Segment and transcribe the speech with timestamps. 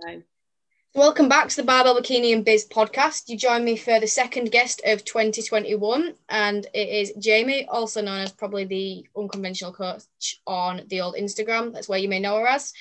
[0.00, 0.22] So.
[0.94, 3.28] Welcome back to the Barbell Bikini and Biz podcast.
[3.28, 8.20] You join me for the second guest of 2021, and it is Jamie, also known
[8.20, 11.72] as probably the unconventional coach on the old Instagram.
[11.72, 12.72] That's where you may know her as.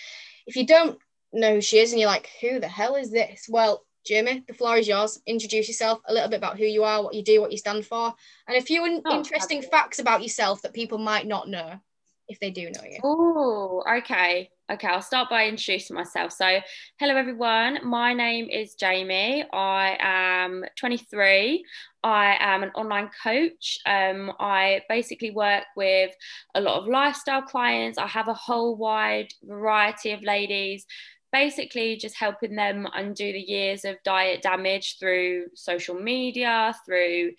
[0.46, 1.00] If you don't
[1.34, 3.48] know who she is and you're like, who the hell is this?
[3.50, 5.20] Well, Jamie, the floor is yours.
[5.26, 7.86] Introduce yourself a little bit about who you are, what you do, what you stand
[7.86, 8.14] for,
[8.48, 11.80] and a few oh, interesting facts about yourself that people might not know
[12.28, 13.00] if they do know you.
[13.04, 14.50] Oh, okay.
[14.70, 16.34] Okay, I'll start by introducing myself.
[16.34, 16.60] So,
[17.00, 17.80] hello everyone.
[17.86, 19.46] My name is Jamie.
[19.54, 21.64] I am 23.
[22.04, 23.80] I am an online coach.
[23.86, 26.12] Um, I basically work with
[26.54, 27.98] a lot of lifestyle clients.
[27.98, 30.86] I have a whole wide variety of ladies
[31.34, 37.32] basically just helping them undo the years of diet damage through social media, through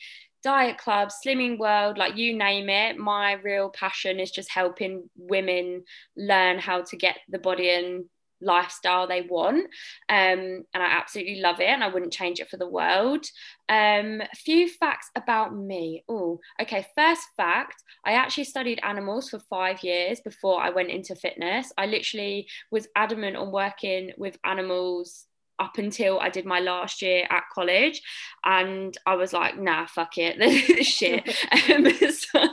[0.42, 2.98] diet club, slimming world, like you name it.
[2.98, 5.84] My real passion is just helping women
[6.16, 8.04] learn how to get the body and
[8.40, 9.64] lifestyle they want
[10.08, 13.24] um, and i absolutely love it and i wouldn't change it for the world
[13.68, 19.38] um, a few facts about me oh okay first fact i actually studied animals for
[19.50, 25.27] five years before i went into fitness i literally was adamant on working with animals
[25.58, 28.00] up until I did my last year at college,
[28.44, 31.28] and I was like, nah, fuck it, this shit.
[31.70, 32.48] um, so,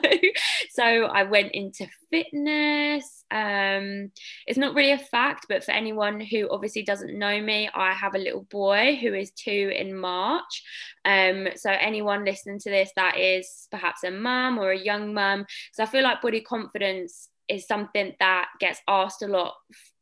[0.71, 3.23] so I went into fitness.
[3.31, 4.11] Um,
[4.47, 8.15] it's not really a fact, but for anyone who obviously doesn't know me, I have
[8.15, 10.63] a little boy who is two in March.
[11.03, 15.45] Um, so anyone listening to this that is perhaps a mum or a young mum,
[15.73, 19.53] so I feel like body confidence is something that gets asked a lot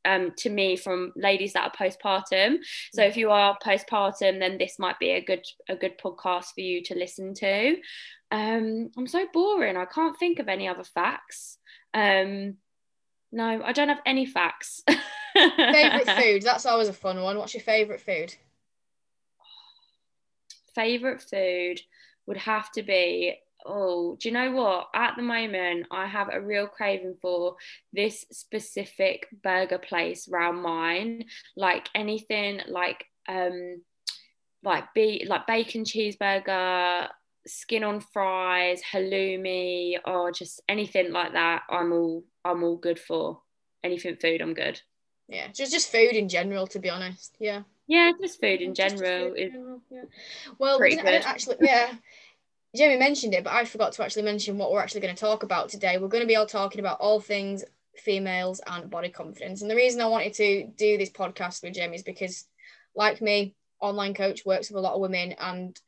[0.06, 2.58] um, to me from ladies that are postpartum.
[2.94, 3.08] So mm.
[3.08, 6.84] if you are postpartum, then this might be a good a good podcast for you
[6.84, 7.78] to listen to.
[8.32, 9.78] Um, I'm so boring.
[9.78, 11.58] I can't think of any other facts.
[11.94, 12.56] Um,
[13.32, 14.84] no, I don't have any facts.
[15.34, 16.42] favorite food?
[16.42, 17.38] That's always a fun one.
[17.38, 18.34] What's your favorite food?
[20.76, 21.82] Favorite food
[22.26, 23.36] would have to be
[23.66, 24.88] oh, do you know what?
[24.94, 27.56] At the moment, I have a real craving for
[27.92, 31.26] this specific burger place around mine.
[31.56, 33.82] Like anything like um
[34.64, 37.08] like be like bacon cheeseburger,
[37.46, 41.64] skin on fries, halloumi, or just anything like that.
[41.70, 43.42] I'm all I'm all good for.
[43.84, 44.82] Anything food, I'm good.
[45.28, 47.36] Yeah, just just food in general, to be honest.
[47.40, 47.64] Yeah.
[47.86, 49.32] Yeah, just food in general.
[49.32, 50.04] Food in general yeah.
[50.58, 51.94] Well, actually, yeah.
[52.76, 55.44] Jamie mentioned it, but I forgot to actually mention what we're actually going to talk
[55.44, 55.98] about today.
[55.98, 57.64] We're going to be all talking about all things
[57.96, 59.62] females and body confidence.
[59.62, 62.46] And the reason I wanted to do this podcast with Jamie is because,
[62.96, 65.80] like me, online coach works with a lot of women, and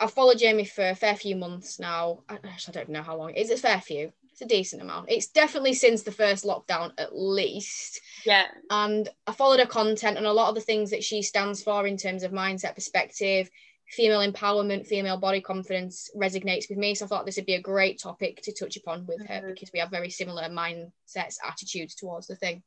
[0.00, 2.20] I've followed Jamie for a fair few months now.
[2.28, 3.30] I, I don't know how long.
[3.30, 4.12] Is it fair few?
[4.30, 5.10] It's a decent amount.
[5.10, 8.00] It's definitely since the first lockdown, at least.
[8.24, 8.46] Yeah.
[8.70, 11.86] And I followed her content and a lot of the things that she stands for
[11.86, 13.50] in terms of mindset perspective,
[13.88, 16.94] female empowerment, female body confidence resonates with me.
[16.94, 19.32] So I thought this would be a great topic to touch upon with mm-hmm.
[19.32, 22.62] her because we have very similar mindsets, attitudes towards the thing.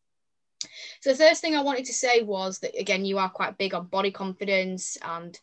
[1.01, 3.73] So the first thing I wanted to say was that again, you are quite big
[3.73, 5.37] on body confidence and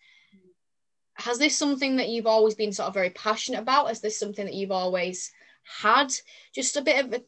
[1.14, 3.90] has this something that you've always been sort of very passionate about?
[3.90, 5.32] Is this something that you've always
[5.80, 6.12] had?
[6.54, 7.22] Just a bit of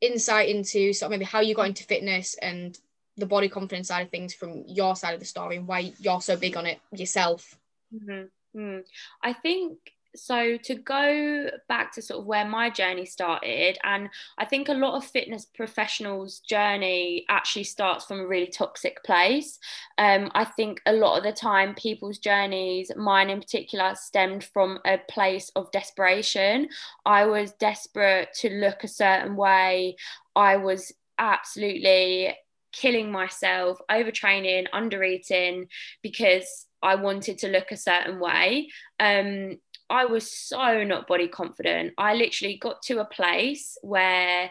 [0.00, 2.78] insight into sort of maybe how you got into fitness and
[3.16, 6.20] the body confidence side of things from your side of the story and why you're
[6.20, 7.58] so big on it yourself.
[7.94, 8.58] Mm-hmm.
[8.60, 8.82] Mm.
[9.22, 9.78] I think
[10.16, 14.08] so to go back to sort of where my journey started and
[14.38, 19.58] i think a lot of fitness professionals journey actually starts from a really toxic place
[19.98, 24.78] um, i think a lot of the time people's journeys mine in particular stemmed from
[24.84, 26.68] a place of desperation
[27.06, 29.94] i was desperate to look a certain way
[30.34, 32.34] i was absolutely
[32.72, 35.66] killing myself overtraining undereating
[36.02, 38.68] because I wanted to look a certain way.
[38.98, 39.58] Um,
[39.88, 41.94] I was so not body confident.
[41.98, 44.50] I literally got to a place where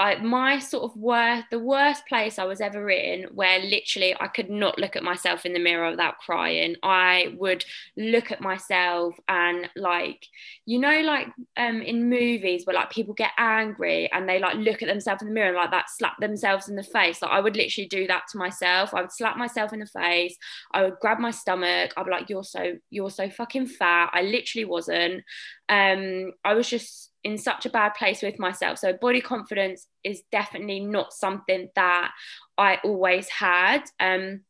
[0.00, 4.28] I my sort of worst the worst place I was ever in where literally I
[4.28, 6.76] could not look at myself in the mirror without crying.
[6.82, 7.66] I would
[7.98, 10.26] look at myself and like
[10.64, 11.28] you know like
[11.58, 15.28] um in movies where like people get angry and they like look at themselves in
[15.28, 17.20] the mirror and like that slap themselves in the face.
[17.20, 18.94] Like I would literally do that to myself.
[18.94, 20.34] I would slap myself in the face.
[20.72, 21.92] I would grab my stomach.
[21.96, 24.10] I'd be like you're so you're so fucking fat.
[24.14, 25.24] I literally wasn't.
[25.68, 28.78] Um I was just in such a bad place with myself.
[28.78, 32.12] So body confidence is definitely not something that
[32.56, 33.82] I always had.
[33.98, 34.40] Um,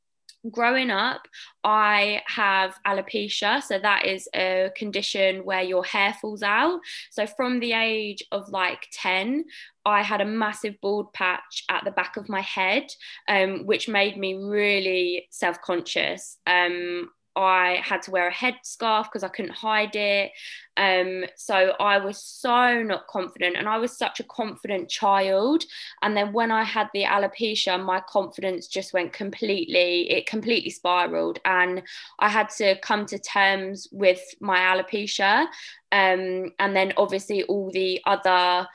[0.50, 1.26] growing up,
[1.64, 3.62] I have alopecia.
[3.62, 6.80] So that is a condition where your hair falls out.
[7.10, 9.44] So from the age of like 10,
[9.84, 12.86] I had a massive bald patch at the back of my head,
[13.28, 16.38] um, which made me really self conscious.
[16.46, 20.32] Um, I had to wear a headscarf because I couldn't hide it.
[20.76, 25.64] Um, so I was so not confident, and I was such a confident child.
[26.02, 31.38] And then when I had the alopecia, my confidence just went completely, it completely spiraled.
[31.44, 31.82] And
[32.18, 35.46] I had to come to terms with my alopecia.
[35.92, 38.66] Um, and then obviously all the other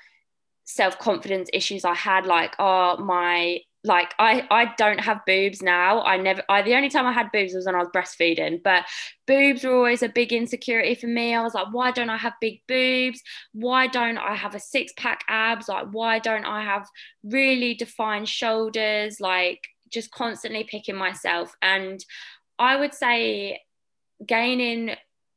[0.66, 6.02] self confidence issues I had, like, oh, my like I I don't have boobs now.
[6.04, 8.86] I never I the only time I had boobs was when I was breastfeeding, but
[9.28, 11.34] boobs were always a big insecurity for me.
[11.36, 13.22] I was like, why don't I have big boobs?
[13.54, 15.70] Why don't I have a six pack abs?
[15.70, 16.88] Like why don't I have
[17.24, 19.20] really defined shoulders?
[19.20, 19.62] Like
[19.92, 22.04] just constantly picking myself and
[22.58, 23.62] I would say
[24.26, 24.96] gaining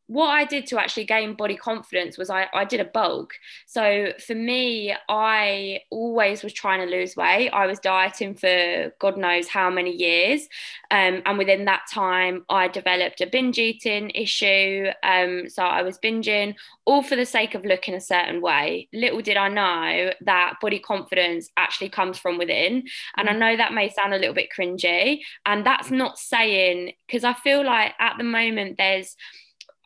[0.08, 3.34] what I did to actually gain body confidence was I, I did a bulk.
[3.66, 7.50] So for me, I always was trying to lose weight.
[7.50, 10.48] I was dieting for God knows how many years.
[10.90, 14.86] Um, and within that time, I developed a binge eating issue.
[15.02, 16.54] Um, so I was binging
[16.86, 18.88] all for the sake of looking a certain way.
[18.94, 22.84] Little did I know that body confidence actually comes from within.
[23.18, 23.38] And I mm.
[23.38, 25.20] know that may sound a little bit cringy.
[25.44, 29.14] And that's not saying, because I feel like at the moment there's,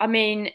[0.02, 0.50] I mean,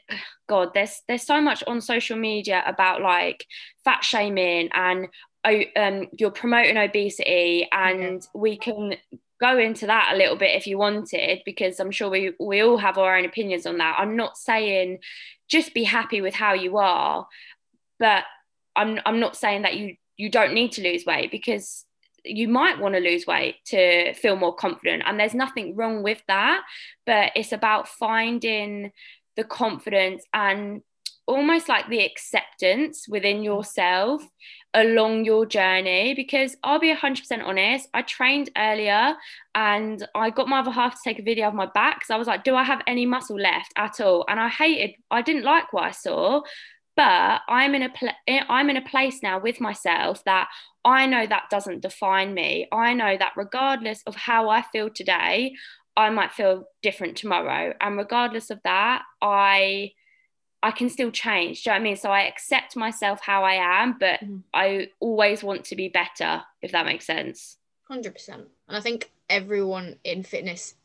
[0.49, 3.45] God, there's there's so much on social media about like
[3.85, 5.07] fat shaming and
[5.45, 8.27] oh, um, you're promoting obesity, and yeah.
[8.35, 8.95] we can
[9.39, 12.77] go into that a little bit if you wanted, because I'm sure we we all
[12.77, 13.95] have our own opinions on that.
[13.97, 14.99] I'm not saying
[15.47, 17.25] just be happy with how you are,
[17.99, 18.25] but
[18.75, 21.85] I'm I'm not saying that you you don't need to lose weight because
[22.25, 26.21] you might want to lose weight to feel more confident and there's nothing wrong with
[26.27, 26.61] that
[27.05, 28.91] but it's about finding
[29.37, 30.81] the confidence and
[31.27, 34.23] almost like the acceptance within yourself
[34.73, 39.15] along your journey because I'll be 100% honest I trained earlier
[39.53, 42.17] and I got my other half to take a video of my back because I
[42.17, 44.25] was like do I have any muscle left at all?
[44.27, 46.41] And I hated I didn't like what I saw
[46.95, 50.49] but I'm in a pl- eh, I'm in a place now with myself that
[50.83, 52.67] I know that doesn't define me.
[52.71, 55.53] I know that regardless of how I feel today
[55.97, 57.73] I might feel different tomorrow.
[57.81, 59.93] And regardless of that, I
[60.61, 61.63] I can still change.
[61.63, 61.95] Do you know what I mean?
[61.97, 64.43] So I accept myself how I am, but mm.
[64.53, 67.57] I always want to be better, if that makes sense.
[67.91, 68.29] 100%.
[68.29, 70.75] And I think everyone in fitness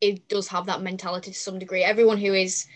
[0.00, 1.82] it does have that mentality to some degree.
[1.82, 2.66] Everyone who is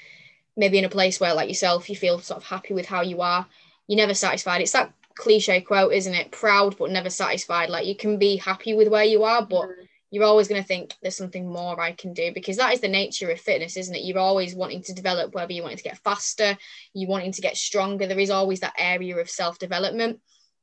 [0.57, 3.21] maybe in a place where, like yourself, you feel sort of happy with how you
[3.21, 3.47] are,
[3.87, 4.63] you're never satisfied.
[4.63, 6.31] It's that cliche quote, isn't it?
[6.31, 7.69] Proud but never satisfied.
[7.69, 10.67] Like you can be happy with where you are, but mm you're always going to
[10.67, 13.95] think there's something more I can do because that is the nature of fitness, isn't
[13.95, 14.05] it?
[14.05, 16.59] You're always wanting to develop, whether you're wanting to get faster,
[16.93, 18.07] you wanting to get stronger.
[18.07, 20.21] There is always that area of self development.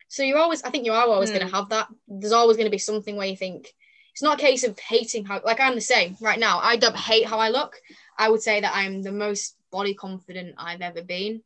[0.10, 1.38] So you're always, I think you are always mm.
[1.38, 1.88] going to have that.
[2.08, 3.74] There's always going to be something where you think
[4.14, 6.60] it's not a case of hating how, like I'm the same right now.
[6.60, 7.76] I don't hate how I look.
[8.18, 11.42] I would say that I'm the most body confident I've ever been.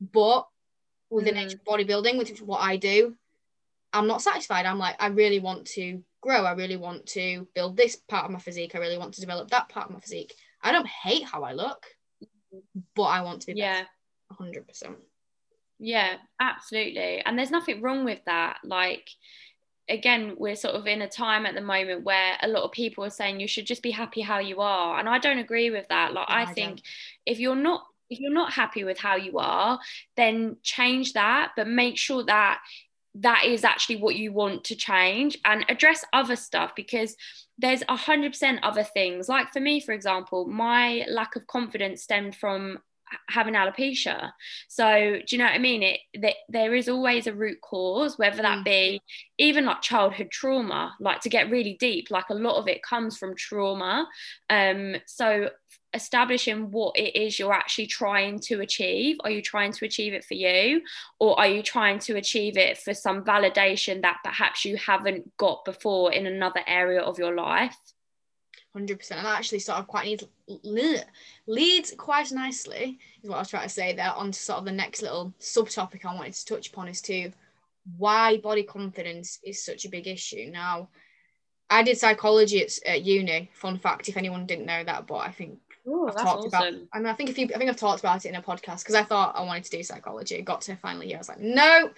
[0.00, 0.46] But
[1.10, 1.60] within mm.
[1.64, 3.14] bodybuilding, which is what I do,
[3.92, 4.64] I'm not satisfied.
[4.64, 6.44] I'm like, I really want to grow.
[6.44, 8.74] I really want to build this part of my physique.
[8.74, 10.34] I really want to develop that part of my physique.
[10.62, 11.84] I don't hate how I look,
[12.94, 13.84] but I want to be yeah.
[14.40, 14.64] 100%.
[15.78, 17.20] Yeah, absolutely.
[17.20, 18.58] And there's nothing wrong with that.
[18.64, 19.10] Like,
[19.88, 23.04] again, we're sort of in a time at the moment where a lot of people
[23.04, 24.98] are saying you should just be happy how you are.
[24.98, 26.14] And I don't agree with that.
[26.14, 26.82] Like, no, I, I think don't.
[27.26, 29.80] if you're not if you're not happy with how you are,
[30.16, 32.60] then change that, but make sure that
[33.14, 37.14] that is actually what you want to change and address other stuff because
[37.58, 39.28] there's a hundred percent other things.
[39.28, 42.78] Like for me for example my lack of confidence stemmed from
[43.28, 44.32] having alopecia.
[44.68, 45.82] So do you know what i mean?
[45.82, 48.64] It that there is always a root cause whether that mm.
[48.64, 49.02] be
[49.38, 53.18] even like childhood trauma like to get really deep like a lot of it comes
[53.18, 54.06] from trauma.
[54.48, 55.50] Um so
[55.94, 59.16] establishing what it is you're actually trying to achieve.
[59.24, 60.82] Are you trying to achieve it for you,
[61.18, 65.64] or are you trying to achieve it for some validation that perhaps you haven't got
[65.64, 67.76] before in another area of your life?
[68.76, 69.10] 100%.
[69.10, 70.06] And that actually sort of quite
[70.64, 71.04] needs,
[71.46, 74.72] leads quite nicely, is what I was trying to say there, onto sort of the
[74.72, 77.30] next little subtopic I wanted to touch upon is to
[77.98, 80.48] why body confidence is such a big issue.
[80.50, 80.88] Now,
[81.68, 83.50] I did psychology at, at uni.
[83.54, 86.48] Fun fact, if anyone didn't know that, but I think Ooh, I've talked awesome.
[86.48, 86.74] about.
[86.92, 88.80] I mean, I think if you, I think I've talked about it in a podcast
[88.80, 90.40] because I thought I wanted to do psychology.
[90.42, 91.16] got to finally here.
[91.16, 91.90] I was like, no,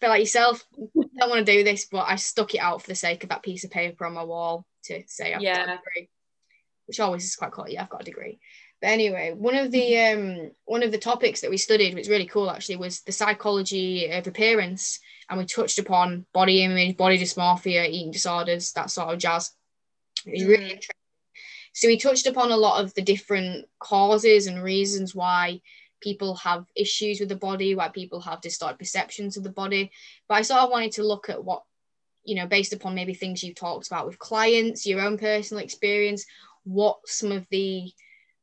[0.00, 2.94] but like yourself, don't want to do this, but I stuck it out for the
[2.94, 5.78] sake of that piece of paper on my wall to say I've yeah.
[6.86, 7.68] which always is quite cool.
[7.68, 8.38] Yeah, I've got a degree.
[8.80, 12.10] But anyway, one of the um one of the topics that we studied, which was
[12.10, 17.18] really cool actually, was the psychology of appearance, and we touched upon body image, body
[17.18, 19.52] dysmorphia, eating disorders, that sort of jazz.
[20.26, 20.70] It was really mm.
[20.70, 20.96] interesting.
[21.72, 25.60] So we touched upon a lot of the different causes and reasons why
[26.00, 29.90] people have issues with the body, why people have distorted perceptions of the body.
[30.28, 31.62] But I sort of wanted to look at what,
[32.24, 36.26] you know, based upon maybe things you've talked about with clients, your own personal experience,
[36.64, 37.90] what some of the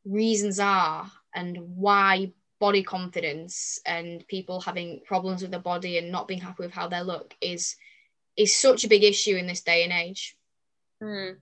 [0.05, 6.27] reasons are and why body confidence and people having problems with their body and not
[6.27, 7.75] being happy with how they look is
[8.36, 10.38] is such a big issue in this day and age.
[11.03, 11.38] Mm.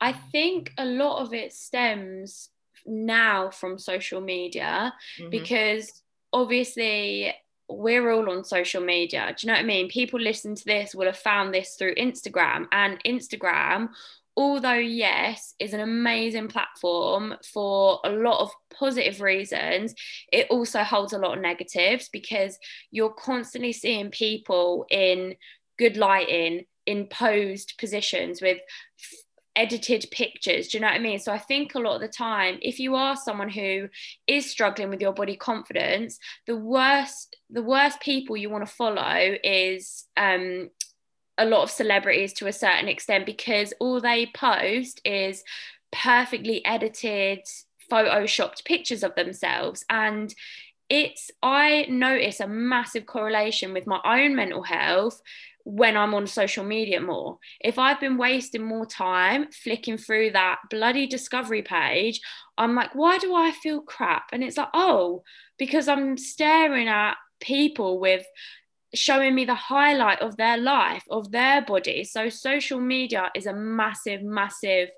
[0.00, 2.50] I think a lot of it stems
[2.84, 5.30] now from social media mm-hmm.
[5.30, 7.34] because obviously
[7.68, 9.34] we're all on social media.
[9.36, 9.88] Do you know what I mean?
[9.88, 13.88] People listen to this will have found this through Instagram, and Instagram,
[14.36, 19.94] although, yes, is an amazing platform for a lot of positive reasons,
[20.30, 22.58] it also holds a lot of negatives because
[22.90, 25.34] you're constantly seeing people in
[25.78, 28.58] good lighting, in posed positions with
[29.56, 30.68] edited pictures.
[30.68, 31.18] Do you know what I mean?
[31.18, 33.88] So I think a lot of the time, if you are someone who
[34.26, 39.36] is struggling with your body confidence, the worst the worst people you want to follow
[39.42, 40.70] is um,
[41.38, 45.42] a lot of celebrities to a certain extent because all they post is
[45.92, 47.40] perfectly edited,
[47.90, 50.34] photoshopped pictures of themselves and
[50.88, 55.20] it's I notice a massive correlation with my own mental health
[55.68, 57.40] when I'm on social media more.
[57.60, 62.20] If I've been wasting more time flicking through that bloody discovery page,
[62.56, 64.28] I'm like, why do I feel crap?
[64.32, 65.24] And it's like, oh,
[65.58, 68.24] because I'm staring at people with
[68.94, 72.04] showing me the highlight of their life, of their body.
[72.04, 74.90] So social media is a massive, massive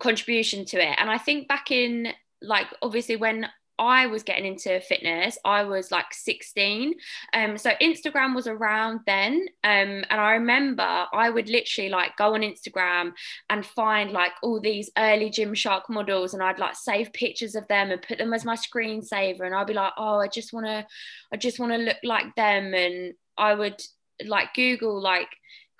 [0.00, 0.96] contribution to it.
[0.98, 2.08] And I think back in
[2.42, 3.46] like obviously when
[3.78, 6.94] I was getting into fitness, I was like 16.
[7.32, 9.46] Um, so Instagram was around then.
[9.64, 13.12] Um, and I remember I would literally like go on Instagram
[13.50, 17.90] and find like all these early Gymshark models and I'd like save pictures of them
[17.90, 19.40] and put them as my screensaver.
[19.40, 20.86] And I'd be like, oh, I just wanna,
[21.32, 22.74] I just wanna look like them.
[22.74, 23.80] And I would
[24.24, 25.28] like Google like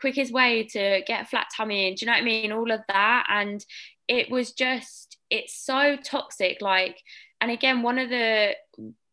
[0.01, 1.95] quickest way to get a flat tummy in.
[1.95, 2.53] Do you know what I mean?
[2.53, 3.27] All of that.
[3.31, 3.65] And
[4.09, 6.61] it was just, it's so toxic.
[6.61, 7.01] Like
[7.45, 8.53] and again one of the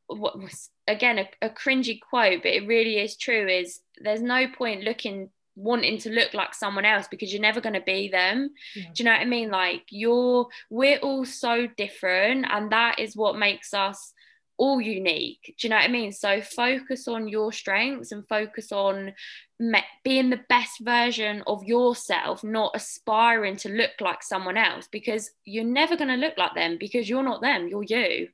[0.07, 4.47] what was again a, a cringy quote but it really is true is there's no
[4.47, 8.49] point looking wanting to look like someone else because you're never going to be them
[8.73, 8.83] yeah.
[8.83, 13.17] do you know what i mean like you're we're all so different and that is
[13.17, 14.13] what makes us
[14.61, 15.55] all unique.
[15.57, 16.11] Do you know what i mean?
[16.11, 19.13] So focus on your strengths and focus on
[19.59, 25.31] me- being the best version of yourself not aspiring to look like someone else because
[25.45, 28.29] you're never going to look like them because you're not them you're you.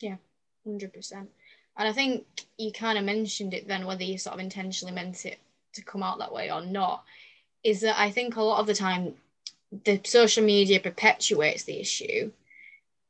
[0.00, 0.16] Yeah
[0.66, 1.28] 100% and
[1.76, 2.24] i think
[2.58, 5.38] you kind of mentioned it then whether you sort of intentionally meant it
[5.72, 7.04] to come out that way or not
[7.62, 9.14] is that i think a lot of the time
[9.84, 12.30] the social media perpetuates the issue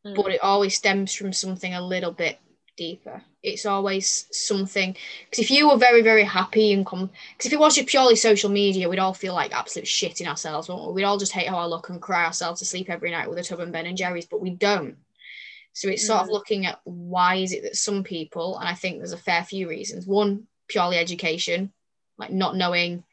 [0.05, 0.15] mm.
[0.15, 2.39] but it always stems from something a little bit
[2.77, 3.23] deeper.
[3.43, 7.61] It's always something because if you were very very happy and come because if it
[7.61, 10.95] was just purely social media, we'd all feel like absolute shit in ourselves, won't we?
[10.95, 13.39] We'd all just hate how I look and cry ourselves to sleep every night with
[13.39, 14.97] a tub and Ben and Jerry's, but we don't.
[15.77, 16.33] So it's sort of mm.
[16.33, 19.69] looking at why is it that some people, and I think there's a fair few
[19.69, 20.07] reasons.
[20.07, 21.71] One, purely education,
[22.17, 23.05] like not knowing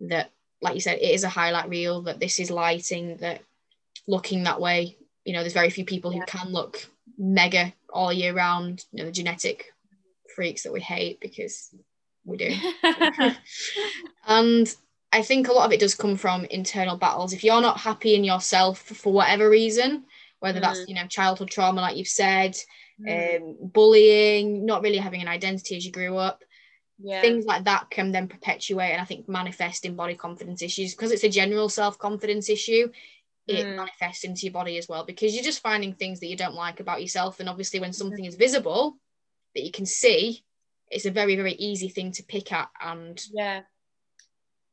[0.00, 3.40] that, like you said, it is a highlight reel, that this is lighting, that
[4.06, 4.98] looking that way.
[5.24, 6.86] You know, there's very few people who can look
[7.16, 9.66] mega all year round, you know, the genetic
[10.34, 11.74] freaks that we hate because
[12.24, 12.54] we do.
[14.26, 14.74] and
[15.12, 17.32] I think a lot of it does come from internal battles.
[17.32, 20.04] If you're not happy in yourself for whatever reason,
[20.38, 20.88] whether that's, mm.
[20.88, 22.56] you know, childhood trauma, like you've said,
[23.00, 23.36] mm.
[23.36, 26.44] um, bullying, not really having an identity as you grew up,
[27.02, 27.20] yeah.
[27.20, 31.12] things like that can then perpetuate and I think manifest in body confidence issues because
[31.12, 32.90] it's a general self confidence issue
[33.58, 33.76] it mm.
[33.76, 36.80] manifests into your body as well because you're just finding things that you don't like
[36.80, 38.96] about yourself and obviously when something is visible
[39.54, 40.44] that you can see
[40.88, 43.62] it's a very very easy thing to pick at and yeah.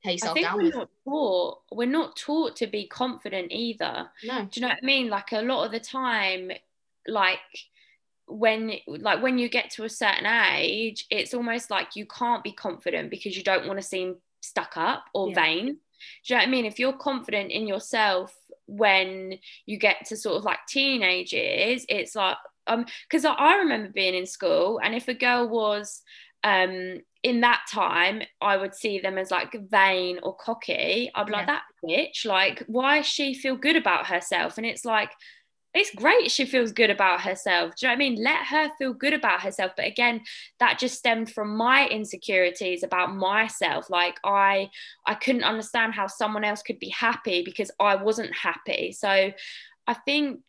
[0.05, 0.75] I think down we're with.
[0.75, 4.09] not taught we're not taught to be confident either.
[4.23, 4.41] No.
[4.43, 5.09] Do you know what I mean?
[5.09, 6.51] Like a lot of the time
[7.07, 7.39] like
[8.27, 12.51] when like when you get to a certain age it's almost like you can't be
[12.51, 15.35] confident because you don't want to seem stuck up or yeah.
[15.35, 15.65] vain.
[15.65, 15.73] Do
[16.25, 16.65] you know what I mean?
[16.65, 18.35] If you're confident in yourself
[18.67, 23.89] when you get to sort of like teenage years, it's like um because I remember
[23.89, 26.01] being in school and if a girl was
[26.43, 31.11] um in that time, I would see them as like vain or cocky.
[31.13, 31.37] I'd be yeah.
[31.39, 34.57] like, that bitch, like, why she feel good about herself?
[34.57, 35.11] And it's like,
[35.77, 37.75] it's great she feels good about herself.
[37.75, 38.23] Do you know what I mean?
[38.23, 39.73] Let her feel good about herself.
[39.75, 40.21] But again,
[40.59, 43.89] that just stemmed from my insecurities about myself.
[43.89, 44.69] Like I
[45.05, 48.91] I couldn't understand how someone else could be happy because I wasn't happy.
[48.91, 49.31] So
[49.87, 50.39] I think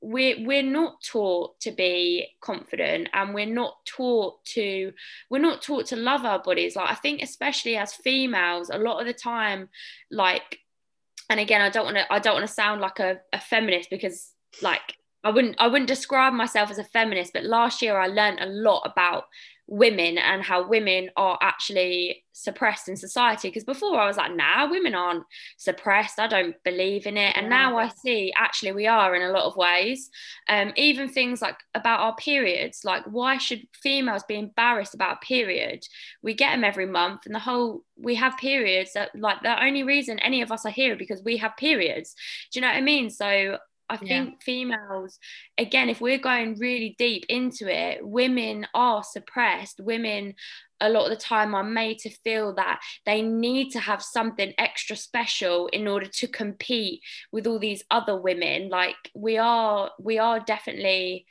[0.00, 4.92] we're we're not taught to be confident and we're not taught to
[5.30, 8.98] we're not taught to love our bodies like i think especially as females a lot
[8.98, 9.68] of the time
[10.10, 10.58] like
[11.30, 13.90] and again i don't want to i don't want to sound like a, a feminist
[13.90, 18.08] because like I wouldn't I wouldn't describe myself as a feminist, but last year I
[18.08, 19.24] learned a lot about
[19.68, 23.48] women and how women are actually suppressed in society.
[23.48, 25.24] Because before I was like, nah, women aren't
[25.56, 26.18] suppressed.
[26.18, 27.36] I don't believe in it.
[27.36, 27.48] And yeah.
[27.48, 30.10] now I see actually we are in a lot of ways.
[30.48, 35.26] Um, even things like about our periods, like why should females be embarrassed about a
[35.26, 35.86] period?
[36.22, 39.84] We get them every month, and the whole we have periods that like the only
[39.84, 42.14] reason any of us are here because we have periods.
[42.52, 43.10] Do you know what I mean?
[43.10, 43.58] So
[43.92, 44.44] I think yeah.
[44.44, 45.18] females,
[45.58, 49.80] again, if we're going really deep into it, women are suppressed.
[49.80, 50.34] Women,
[50.80, 54.54] a lot of the time, are made to feel that they need to have something
[54.56, 58.70] extra special in order to compete with all these other women.
[58.70, 61.26] Like we are, we are definitely,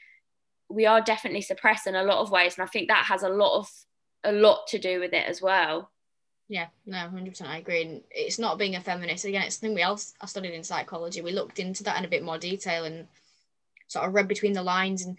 [0.70, 3.30] we are definitely suppressed in a lot of ways, and I think that has a
[3.30, 3.68] lot of
[4.24, 5.92] a lot to do with it as well.
[6.52, 7.50] Yeah, no, hundred percent.
[7.50, 7.82] I agree.
[7.82, 9.24] And it's not being a feminist.
[9.24, 11.22] Again, it's something we all I studied in psychology.
[11.22, 13.08] We looked into that in a bit more detail and
[13.88, 15.06] sort of read between the lines.
[15.06, 15.18] And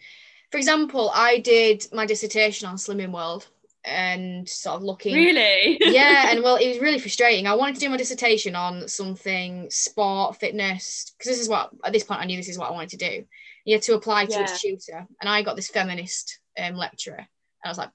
[0.50, 3.48] for example, I did my dissertation on Slimming World
[3.82, 5.14] and sort of looking.
[5.14, 5.78] Really?
[5.80, 7.46] yeah, and well, it was really frustrating.
[7.46, 11.94] I wanted to do my dissertation on something sport, fitness, because this is what at
[11.94, 13.24] this point I knew this is what I wanted to do.
[13.64, 14.54] You had to apply to yeah.
[14.54, 17.26] a tutor, and I got this feminist um, lecturer, and
[17.64, 17.88] I was like,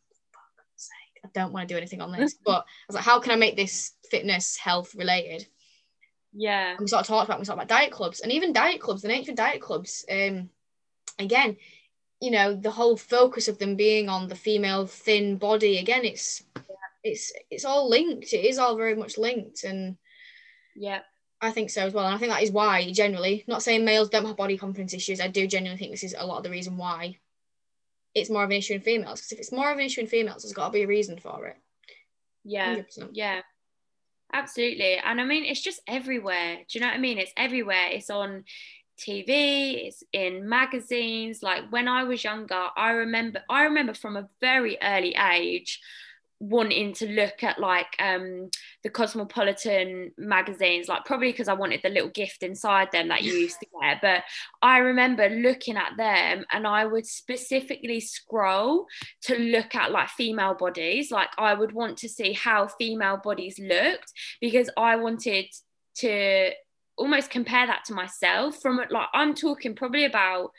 [1.28, 2.36] I don't want to do anything on this.
[2.46, 5.48] but I was like, how can I make this fitness health related?
[6.34, 6.72] Yeah.
[6.72, 9.02] And we sort of talked about we talked about diet clubs and even diet clubs,
[9.02, 10.06] the nature of diet clubs.
[10.12, 10.50] Um,
[11.20, 11.58] again,
[12.22, 15.78] you know, the whole focus of them being on the female thin body.
[15.78, 16.44] Again, it's
[17.04, 18.34] it's it's all linked.
[18.34, 19.98] It is all very much linked, and
[20.76, 21.02] yeah.
[21.40, 22.06] I think so as well.
[22.06, 25.22] And I think that is why, generally, not saying males don't have body confidence issues.
[25.22, 27.20] I do genuinely think this is a lot of the reason why
[28.18, 29.20] it's more of an issue in females.
[29.20, 31.18] Because if it's more of an issue in females, there's got to be a reason
[31.18, 31.58] for it.
[32.44, 32.76] Yeah.
[32.76, 33.10] 100%.
[33.14, 33.42] Yeah.
[34.34, 34.96] Absolutely.
[34.96, 36.58] And I mean, it's just everywhere.
[36.58, 37.18] Do you know what I mean?
[37.18, 37.88] It's everywhere.
[37.92, 38.44] It's on
[38.98, 41.44] TV, it's in magazines.
[41.44, 45.80] Like when I was younger, I remember I remember from a very early age
[46.40, 48.50] wanting to look at like um
[48.84, 53.34] the cosmopolitan magazines like probably because i wanted the little gift inside them that you
[53.34, 54.24] used to get but
[54.62, 58.86] i remember looking at them and i would specifically scroll
[59.22, 61.10] to look at like female bodies.
[61.12, 65.46] Like i would want to see how female bodies looked because i wanted
[65.96, 66.52] to
[66.98, 70.52] almost compare that to myself from like i'm talking probably about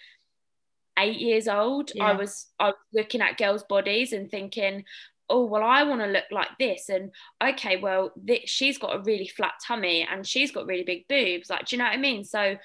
[0.99, 1.93] eight years old.
[1.95, 2.07] Yeah.
[2.07, 4.85] i was i was looking at girls bodies and thinking
[5.31, 7.11] oh well i want to look like this and
[7.43, 11.51] okay well th- she's got a really flat tummy and she's got really big boobs
[11.51, 12.57] like do you know what i mean so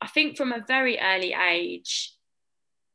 [0.00, 2.12] i think from a very early age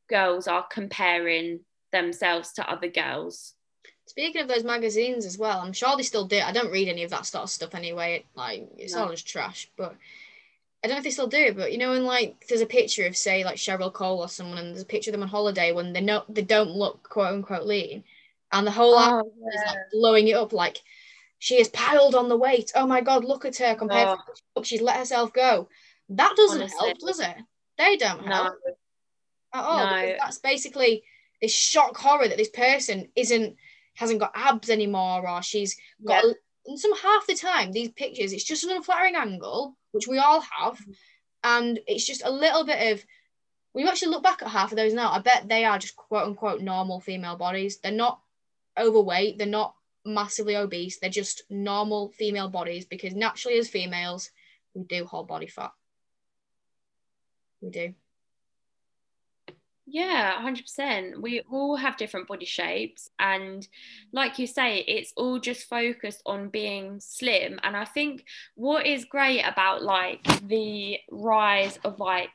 [0.08, 1.60] girls are comparing
[1.92, 3.54] themselves to other girls
[4.06, 7.04] speaking of those magazines as well i'm sure they still do i don't read any
[7.04, 9.02] of that sort of stuff anyway like it's no.
[9.02, 9.94] all just trash but
[10.84, 13.06] I don't know if they still do, but you know, when like there's a picture
[13.06, 15.70] of say like Cheryl Cole or someone, and there's a picture of them on holiday
[15.70, 18.02] when they know they don't look quote unquote lean,
[18.52, 19.48] and the whole oh, yeah.
[19.48, 20.78] is like blowing it up like
[21.38, 22.70] she has piled on the weight.
[22.74, 24.60] Oh my god, look at her compared oh.
[24.60, 25.68] to she's let herself go.
[26.10, 26.88] That doesn't Honestly.
[26.88, 27.36] help, does it?
[27.78, 28.32] They don't no.
[28.32, 28.54] help
[29.54, 29.86] at all.
[29.86, 30.14] No.
[30.18, 31.02] That's basically
[31.42, 33.56] this shock horror that this person isn't
[33.94, 36.36] hasn't got abs anymore or she's got yep.
[36.66, 40.40] and some half the time these pictures it's just an unflattering angle which we all
[40.40, 40.94] have mm.
[41.44, 43.04] and it's just a little bit of
[43.72, 45.94] when you actually look back at half of those now i bet they are just
[45.94, 48.21] quote unquote normal female bodies they're not
[48.78, 54.30] overweight, they're not massively obese, they're just normal female bodies because naturally, as females,
[54.74, 55.72] we do hold body fat.
[57.60, 57.94] We do.
[59.86, 61.20] Yeah, 100%.
[61.20, 63.10] We all have different body shapes.
[63.18, 63.66] And
[64.12, 67.60] like you say, it's all just focused on being slim.
[67.62, 72.30] And I think what is great about like the rise of like,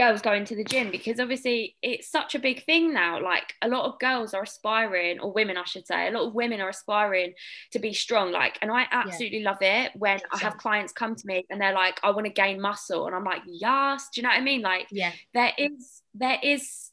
[0.00, 3.22] girls going to the gym because obviously it's such a big thing now.
[3.22, 6.34] Like a lot of girls are aspiring or women I should say a lot of
[6.34, 7.34] women are aspiring
[7.72, 8.32] to be strong.
[8.32, 9.50] Like and I absolutely yeah.
[9.50, 12.32] love it when I have clients come to me and they're like I want to
[12.32, 14.08] gain muscle and I'm like yes.
[14.14, 14.62] Do you know what I mean?
[14.62, 15.12] Like yeah.
[15.34, 16.90] there is there is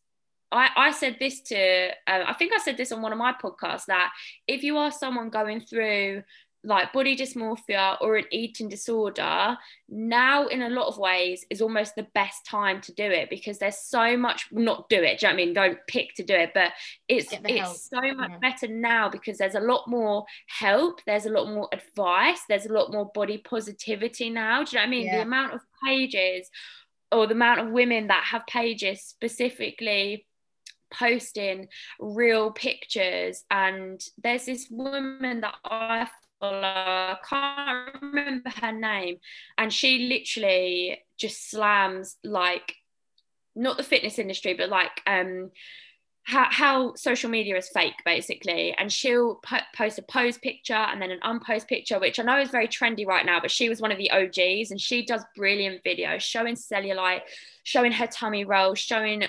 [0.52, 3.34] I, I said this to, uh, I think I said this on one of my
[3.34, 4.14] podcasts that
[4.48, 6.24] if you are someone going through
[6.64, 9.58] like body dysmorphia or an eating disorder,
[9.90, 13.58] now in a lot of ways is almost the best time to do it because
[13.60, 15.20] there's so much not do it.
[15.20, 15.54] Do you know what I mean?
[15.54, 16.74] Don't pick to do it, but
[17.08, 17.78] it's it's help.
[17.78, 18.38] so much yeah.
[18.40, 22.74] better now because there's a lot more help, there's a lot more advice, there's a
[22.74, 24.64] lot more body positivity now.
[24.64, 25.06] Do you know what I mean?
[25.06, 25.18] Yeah.
[25.18, 26.50] The amount of pages
[27.12, 30.26] or the amount of women that have pages specifically
[30.92, 31.68] posting
[32.00, 36.08] real pictures and there's this woman that I
[36.42, 39.18] I can't remember her name,
[39.58, 42.76] and she literally just slams like
[43.56, 45.52] not the fitness industry, but like um
[46.28, 48.76] how, how social media is fake basically.
[48.78, 52.38] And she'll po- post a pose picture and then an unpost picture which i know
[52.38, 55.24] is very trendy right now but she was one of the og's and she does
[55.38, 57.22] brilliant videos showing cellulite
[57.64, 59.24] showing her tummy roll showing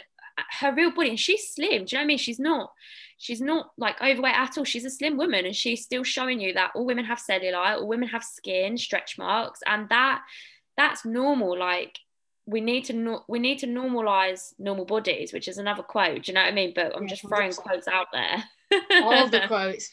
[0.60, 1.10] her real body.
[1.10, 2.18] And she's slim do you know what i mean?
[2.18, 2.72] She's not
[3.18, 4.64] she's not like overweight at all.
[4.64, 7.88] She's a slim woman and she's still showing you that all women have cellulite, all
[7.88, 10.22] women have skin, stretch marks, and that
[10.76, 11.58] that's normal.
[11.58, 11.98] Like
[12.46, 16.22] we need to no, we need to normalize normal bodies, which is another quote.
[16.22, 16.72] Do you know what I mean?
[16.74, 17.56] But I'm yeah, just throwing 100%.
[17.56, 18.44] quotes out there.
[19.02, 19.90] all of the quotes.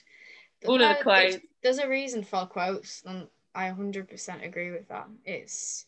[0.66, 1.38] All of the quotes.
[1.64, 5.08] There's a reason for quotes, and I 100% agree with that.
[5.26, 5.86] It's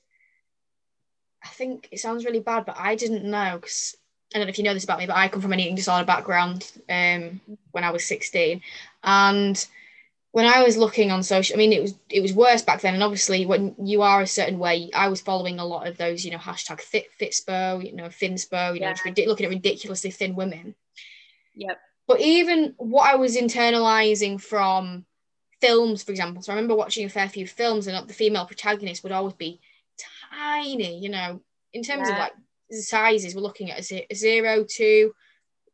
[1.43, 3.95] I think it sounds really bad, but I didn't know because
[4.33, 5.75] I don't know if you know this about me, but I come from an eating
[5.75, 7.39] disorder background um,
[7.71, 8.61] when I was 16.
[9.03, 9.67] And
[10.31, 12.93] when I was looking on social, I mean, it was it was worse back then.
[12.93, 16.25] And obviously, when you are a certain way, I was following a lot of those,
[16.25, 18.93] you know, hashtag fit fitspo, you know, thinspo, you yeah.
[19.05, 20.75] know, looking at ridiculously thin women.
[21.55, 21.79] Yep.
[22.07, 25.05] But even what I was internalizing from
[25.61, 29.03] films, for example, so I remember watching a fair few films, and the female protagonist
[29.03, 29.59] would always be
[30.31, 31.41] tiny, you know,
[31.73, 32.13] in terms yeah.
[32.13, 32.33] of like
[32.71, 35.13] sizes we're looking at a zero to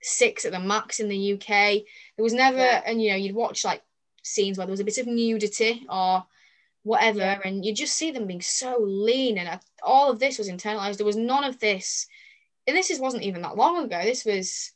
[0.02, 1.48] six at the max in the UK.
[1.48, 2.82] There was never, yeah.
[2.86, 3.82] and you know, you'd watch like
[4.24, 6.26] scenes where there was a bit of nudity or
[6.84, 7.40] whatever, yeah.
[7.46, 9.38] and you just see them being so lean.
[9.38, 10.98] And uh, all of this was internalized.
[10.98, 12.08] There was none of this,
[12.68, 14.02] and this is, wasn't even that long ago.
[14.04, 14.72] This was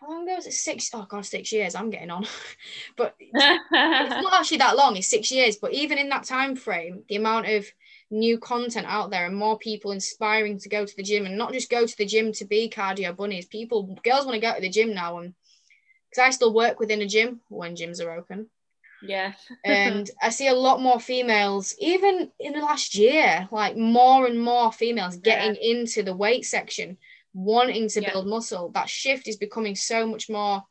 [0.00, 0.54] how long ago was it?
[0.54, 0.90] Six.
[0.94, 1.74] Oh god, six years.
[1.74, 2.26] I'm getting on,
[2.96, 4.96] but it's not actually that long.
[4.96, 5.56] It's six years.
[5.56, 7.66] But even in that time frame, the amount of
[8.10, 11.52] new content out there and more people inspiring to go to the gym and not
[11.52, 13.46] just go to the gym to be cardio bunnies.
[13.46, 15.34] People, girls want to go to the gym now, and
[16.10, 18.48] because I still work within a gym when gyms are open.
[19.02, 19.32] Yeah.
[19.64, 24.40] and I see a lot more females, even in the last year, like more and
[24.40, 25.78] more females getting yeah.
[25.78, 26.98] into the weight section,
[27.32, 28.12] wanting to yeah.
[28.12, 28.70] build muscle.
[28.70, 30.64] That shift is becoming so much more.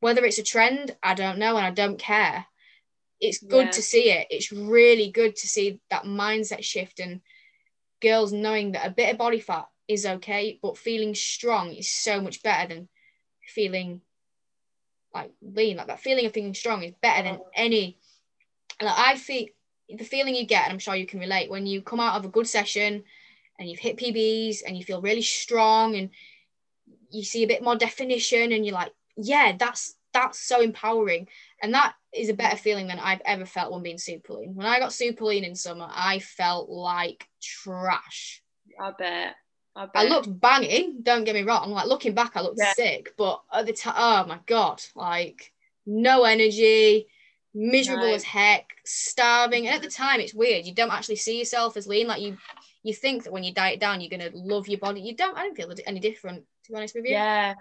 [0.00, 2.46] Whether it's a trend, I don't know, and I don't care
[3.20, 3.70] it's good yeah.
[3.70, 4.26] to see it.
[4.30, 7.20] It's really good to see that mindset shift and
[8.02, 12.20] girls knowing that a bit of body fat is okay, but feeling strong is so
[12.20, 12.88] much better than
[13.46, 14.00] feeling
[15.14, 15.76] like lean.
[15.76, 17.98] Like that feeling of feeling strong is better than any.
[18.82, 19.46] Like I feel
[19.88, 22.24] the feeling you get, and I'm sure you can relate when you come out of
[22.24, 23.04] a good session
[23.58, 26.10] and you've hit PBs and you feel really strong and
[27.10, 31.28] you see a bit more definition and you're like, yeah, that's that's so empowering.
[31.64, 34.54] And that is a better feeling than I've ever felt when being super lean.
[34.54, 38.42] When I got super lean in summer, I felt like trash.
[38.78, 39.34] I bet.
[39.74, 39.92] I, bet.
[39.94, 41.70] I looked banging, don't get me wrong.
[41.70, 42.74] Like looking back, I looked yeah.
[42.74, 45.54] sick, but at the time, oh my God, like
[45.86, 47.06] no energy,
[47.54, 48.14] miserable no.
[48.14, 49.66] as heck, starving.
[49.66, 50.66] And at the time, it's weird.
[50.66, 52.08] You don't actually see yourself as lean.
[52.08, 52.36] Like you,
[52.82, 55.00] you think that when you diet down, you're gonna love your body.
[55.00, 55.34] You don't.
[55.34, 57.12] I don't feel any different, to be honest with you.
[57.12, 57.54] Yeah,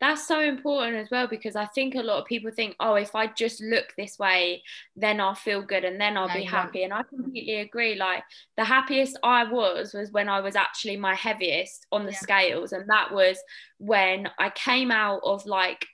[0.00, 3.14] that's so important as well because I think a lot of people think, oh, if
[3.14, 4.62] I just look this way,
[4.96, 6.82] then I'll feel good and then I'll no, be happy.
[6.82, 7.94] And I completely agree.
[7.94, 8.24] Like
[8.56, 12.18] the happiest I was was when I was actually my heaviest on the yeah.
[12.18, 12.72] scales.
[12.72, 13.38] And that was
[13.78, 15.86] when I came out of like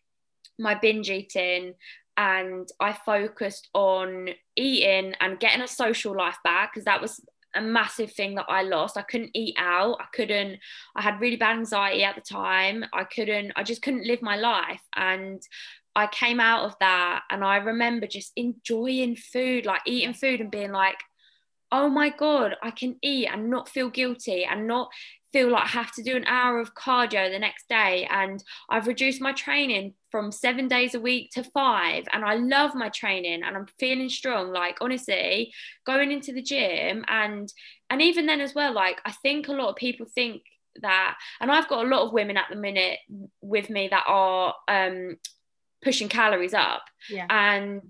[0.59, 1.75] my binge eating
[2.17, 7.21] and I focused on eating and getting a social life back because that was
[7.55, 8.97] a massive thing that I lost.
[8.97, 9.97] I couldn't eat out.
[10.01, 10.59] I couldn't,
[10.95, 12.85] I had really bad anxiety at the time.
[12.93, 14.83] I couldn't, I just couldn't live my life.
[14.95, 15.43] And
[15.95, 20.51] I came out of that and I remember just enjoying food, like eating food and
[20.51, 20.99] being like,
[21.73, 24.91] oh my God, I can eat and not feel guilty and not
[25.33, 28.07] feel like I have to do an hour of cardio the next day.
[28.11, 32.05] And I've reduced my training from seven days a week to five.
[32.13, 34.53] And I love my training and I'm feeling strong.
[34.53, 35.53] Like honestly,
[35.87, 37.53] going into the gym and
[37.89, 40.43] and even then as well, like I think a lot of people think
[40.83, 42.99] that and I've got a lot of women at the minute
[43.41, 45.17] with me that are um
[45.83, 46.83] pushing calories up.
[47.09, 47.27] Yeah.
[47.31, 47.83] And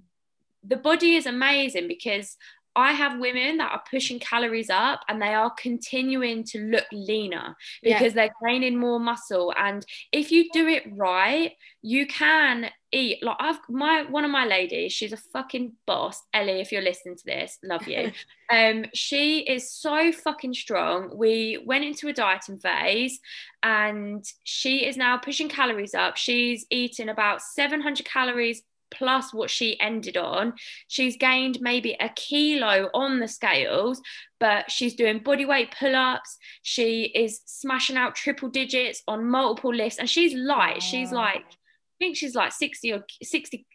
[0.63, 2.37] the body is amazing because
[2.77, 7.57] I have women that are pushing calories up and they are continuing to look leaner
[7.83, 8.29] because yeah.
[8.29, 9.53] they're gaining more muscle.
[9.57, 11.53] And if you do it right,
[11.83, 16.23] you can eat like I've my one of my ladies, she's a fucking boss.
[16.35, 18.13] Ellie, if you're listening to this, love you.
[18.53, 21.17] um, she is so fucking strong.
[21.17, 23.19] We went into a dieting phase
[23.63, 26.17] and she is now pushing calories up.
[26.17, 30.55] She's eating about 700 calories plus what she ended on.
[30.89, 34.01] She's gained maybe a kilo on the scales,
[34.39, 36.39] but she's doing body weight pull ups.
[36.63, 40.83] She is smashing out triple digits on multiple lifts, and she's light.
[40.83, 43.67] She's like, I think she's like 60 or 60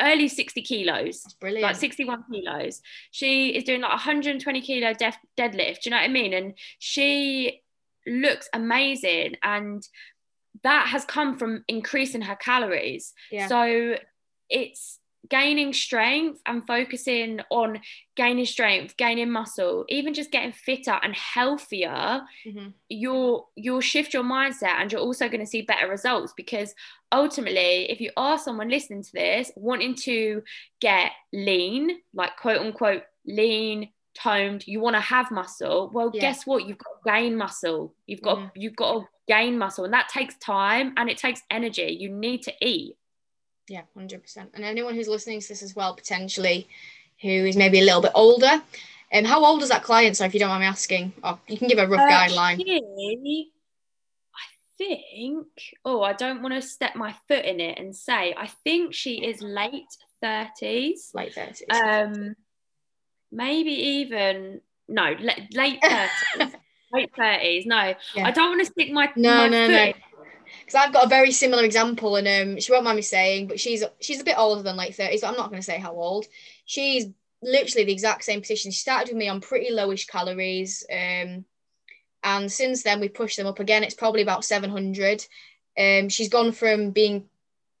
[0.00, 5.18] early 60 kilos That's brilliant like 61 kilos she is doing like 120 kilo def-
[5.36, 7.60] deadlift do you know what i mean and she
[8.06, 9.86] looks amazing and
[10.62, 13.46] that has come from increasing her calories yeah.
[13.46, 13.96] so
[14.50, 17.80] it's gaining strength and focusing on
[18.16, 22.68] gaining strength gaining muscle even just getting fitter and healthier mm-hmm.
[22.88, 26.74] you'll you'll shift your mindset and you're also going to see better results because
[27.12, 30.42] ultimately if you are someone listening to this wanting to
[30.80, 36.20] get lean like quote unquote lean toned you want to have muscle well yeah.
[36.20, 38.48] guess what you've got to gain muscle you've got mm-hmm.
[38.54, 42.42] you've got to gain muscle and that takes time and it takes energy you need
[42.42, 42.96] to eat
[43.68, 44.48] yeah, 100%.
[44.54, 46.66] And anyone who's listening to this as well, potentially,
[47.20, 48.62] who is maybe a little bit older,
[49.12, 50.16] um, how old is that client?
[50.16, 52.58] So if you don't mind me asking, or you can give a rough uh, guideline.
[52.58, 53.50] She,
[54.34, 55.46] I think,
[55.84, 59.24] oh, I don't want to step my foot in it and say, I think she
[59.24, 59.86] is late
[60.22, 61.14] 30s.
[61.14, 61.72] Late 30s.
[61.72, 62.36] Um,
[63.32, 65.14] maybe even, no,
[65.52, 66.08] late 30s.
[66.92, 67.66] late 30s.
[67.66, 68.26] No, yeah.
[68.26, 69.92] I don't want to stick my, no, my no, no
[70.68, 73.58] because I've got a very similar example, and um, she won't mind me saying, but
[73.58, 75.92] she's she's a bit older than like 30s, but I'm not going to say how
[75.92, 76.26] old.
[76.66, 77.06] She's
[77.42, 78.70] literally the exact same position.
[78.70, 81.46] She started with me on pretty lowish calories, um,
[82.22, 83.82] and since then we pushed them up again.
[83.82, 85.24] It's probably about 700.
[85.78, 87.24] Um, she's gone from being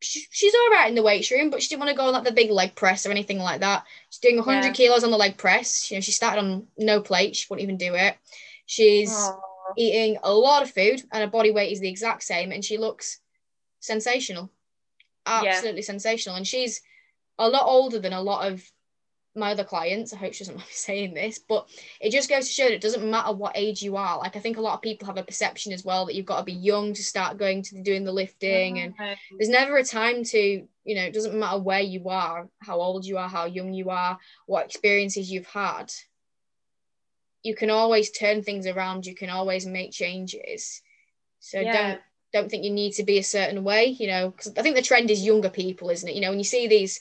[0.00, 2.24] she's all right in the weight room, but she didn't want to go on like
[2.24, 3.84] the big leg press or anything like that.
[4.08, 4.72] She's doing 100 yeah.
[4.72, 5.90] kilos on the leg press.
[5.90, 7.36] You know, she started on no plate.
[7.36, 8.16] She wouldn't even do it.
[8.64, 9.40] She's Aww
[9.76, 12.78] eating a lot of food and her body weight is the exact same and she
[12.78, 13.20] looks
[13.80, 14.50] sensational.
[15.26, 15.86] Absolutely yeah.
[15.86, 16.36] sensational.
[16.36, 16.80] And she's
[17.38, 18.62] a lot older than a lot of
[19.34, 20.12] my other clients.
[20.12, 21.68] I hope she doesn't mind me saying this but
[22.00, 24.18] it just goes to show that it doesn't matter what age you are.
[24.18, 26.38] Like i think a lot of people have a perception as well that you've got
[26.38, 28.94] to be young to start going to doing the lifting and
[29.38, 33.04] there's never a time to you know it doesn't matter where you are how old
[33.04, 35.92] you are how young you are what experiences you've had
[37.42, 40.82] you can always turn things around you can always make changes.
[41.40, 41.72] So yeah.
[41.72, 42.00] don't
[42.32, 44.82] don't think you need to be a certain way you know because i think the
[44.82, 46.14] trend is younger people isn't it?
[46.14, 47.00] You know when you see these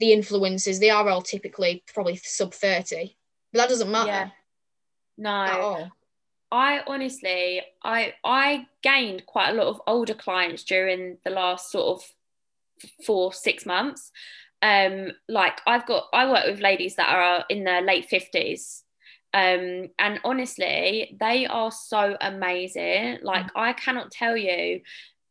[0.00, 3.16] the influencers they are all typically probably sub 30
[3.52, 4.08] but that doesn't matter.
[4.08, 4.30] Yeah.
[5.16, 5.88] no.
[6.50, 11.98] I honestly i i gained quite a lot of older clients during the last sort
[11.98, 12.10] of
[13.04, 14.10] four six months.
[14.62, 18.82] Um like i've got i work with ladies that are in their late 50s
[19.34, 23.18] um and honestly they are so amazing.
[23.22, 23.50] Like mm.
[23.56, 24.80] i cannot tell you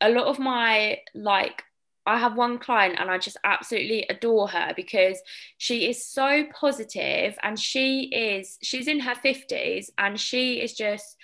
[0.02, 1.64] a lot of my like
[2.08, 5.20] I have one client and I just absolutely adore her because
[5.58, 11.18] she is so positive and she is she's in her 50s and she is just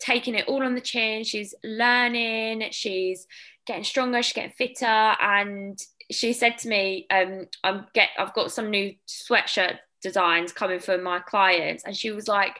[0.00, 1.22] taking it all on the chin.
[1.24, 3.26] She's learning she's
[3.66, 4.86] getting stronger she's getting fitter.
[4.86, 5.78] And
[6.10, 11.02] she said to me um I'm get I've got some new sweatshirt designs coming from
[11.02, 12.58] my clients and she was like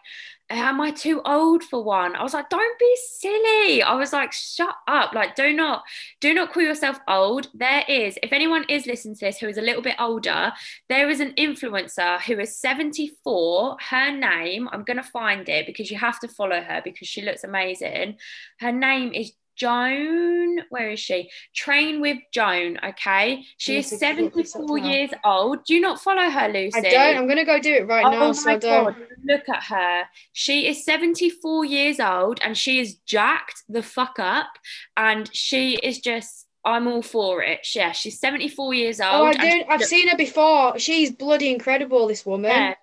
[0.50, 2.14] am i too old for one?
[2.14, 3.83] I was like don't be silly.
[3.83, 5.14] I was like shut up.
[5.14, 5.83] Like do not
[6.20, 7.48] do not call yourself old.
[7.55, 10.52] There is if anyone is listening to this who is a little bit older
[10.88, 15.90] there is an influencer who is 74 her name i'm going to find it because
[15.90, 18.16] you have to follow her because she looks amazing.
[18.61, 21.31] Her name is Joan, where is she?
[21.55, 23.45] Train with Joan, okay?
[23.57, 25.65] She is 74 years old.
[25.65, 26.79] Do you not follow her, Lucy?
[26.79, 27.17] I don't.
[27.17, 28.33] I'm going to go do it right oh now.
[28.33, 28.59] So.
[28.59, 30.05] God, look at her.
[30.33, 34.49] She is 74 years old and she is jacked the fuck up.
[34.97, 37.67] And she is just, I'm all for it.
[37.75, 39.11] Yeah, she's 74 years old.
[39.12, 39.65] Oh, I do.
[39.69, 40.79] I've seen her before.
[40.79, 42.51] She's bloody incredible, this woman.
[42.51, 42.75] Yeah.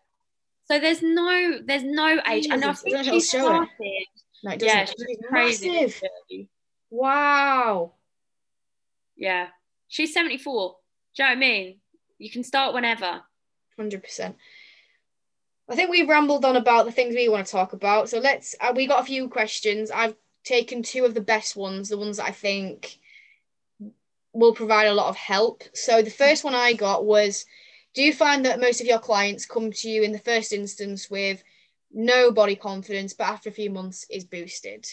[0.66, 2.48] So there's no, there's no age.
[2.50, 3.70] And I think she started.
[4.44, 5.70] No, yeah, she's crazy.
[5.70, 6.02] Massive.
[6.90, 7.94] Wow.
[9.16, 9.48] Yeah.
[9.88, 10.76] She's 74.
[11.16, 11.80] Do you know what I mean?
[12.18, 13.22] You can start whenever.
[13.80, 14.36] 100%.
[15.70, 18.10] I think we've rambled on about the things we want to talk about.
[18.10, 19.92] So let's, uh, we got a few questions.
[19.92, 22.98] I've taken two of the best ones, the ones that I think
[24.34, 25.64] will provide a lot of help.
[25.74, 27.46] So the first one I got was
[27.94, 31.10] do you find that most of your clients come to you in the first instance
[31.10, 31.44] with
[31.92, 34.86] no body confidence, but after a few months is boosted?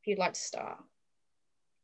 [0.00, 0.78] If you'd like to start.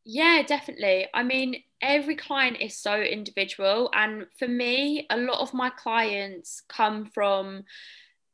[0.05, 1.07] Yeah, definitely.
[1.15, 3.91] I mean, every client is so individual.
[3.95, 7.63] And for me, a lot of my clients come from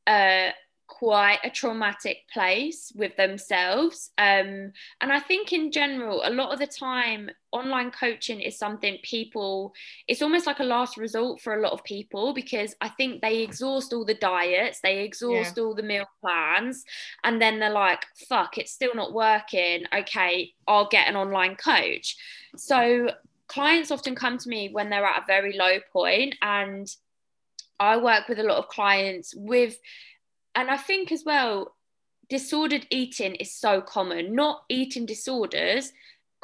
[0.06, 0.50] uh,
[0.90, 4.11] quite a traumatic place with themselves.
[4.18, 8.98] Um, and I think in general, a lot of the time, online coaching is something
[9.03, 9.72] people,
[10.09, 13.38] it's almost like a last resort for a lot of people because I think they
[13.38, 15.62] exhaust all the diets, they exhaust yeah.
[15.62, 16.85] all the meal plans,
[17.24, 19.85] and then they're like, fuck, it's still not working.
[19.94, 22.16] Okay, I'll get an online coach.
[22.57, 23.11] So
[23.46, 26.88] clients often come to me when they're at a very low point and
[27.79, 29.79] I work with a lot of clients with
[30.54, 31.74] and I think as well,
[32.28, 34.34] disordered eating is so common.
[34.34, 35.92] Not eating disorders,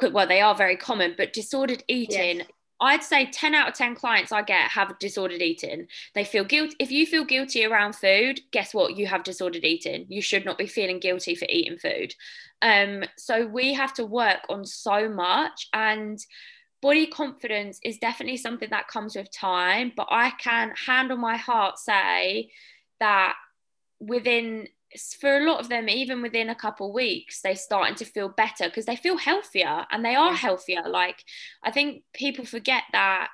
[0.01, 2.37] well, they are very common, but disordered eating.
[2.37, 2.47] Yes.
[2.79, 5.87] I'd say 10 out of 10 clients I get have disordered eating.
[6.13, 6.75] They feel guilty.
[6.79, 8.95] If you feel guilty around food, guess what?
[8.95, 10.05] You have disordered eating.
[10.09, 12.13] You should not be feeling guilty for eating food.
[12.61, 15.67] Um, so we have to work on so much.
[15.73, 16.19] And
[16.83, 19.91] body confidence is definitely something that comes with time.
[19.95, 22.51] But I can hand on my heart say
[22.99, 23.35] that
[23.99, 24.67] within
[25.19, 28.65] for a lot of them even within a couple weeks they're starting to feel better
[28.65, 30.83] because they feel healthier and they are healthier.
[30.87, 31.23] Like
[31.63, 33.29] i think people forget that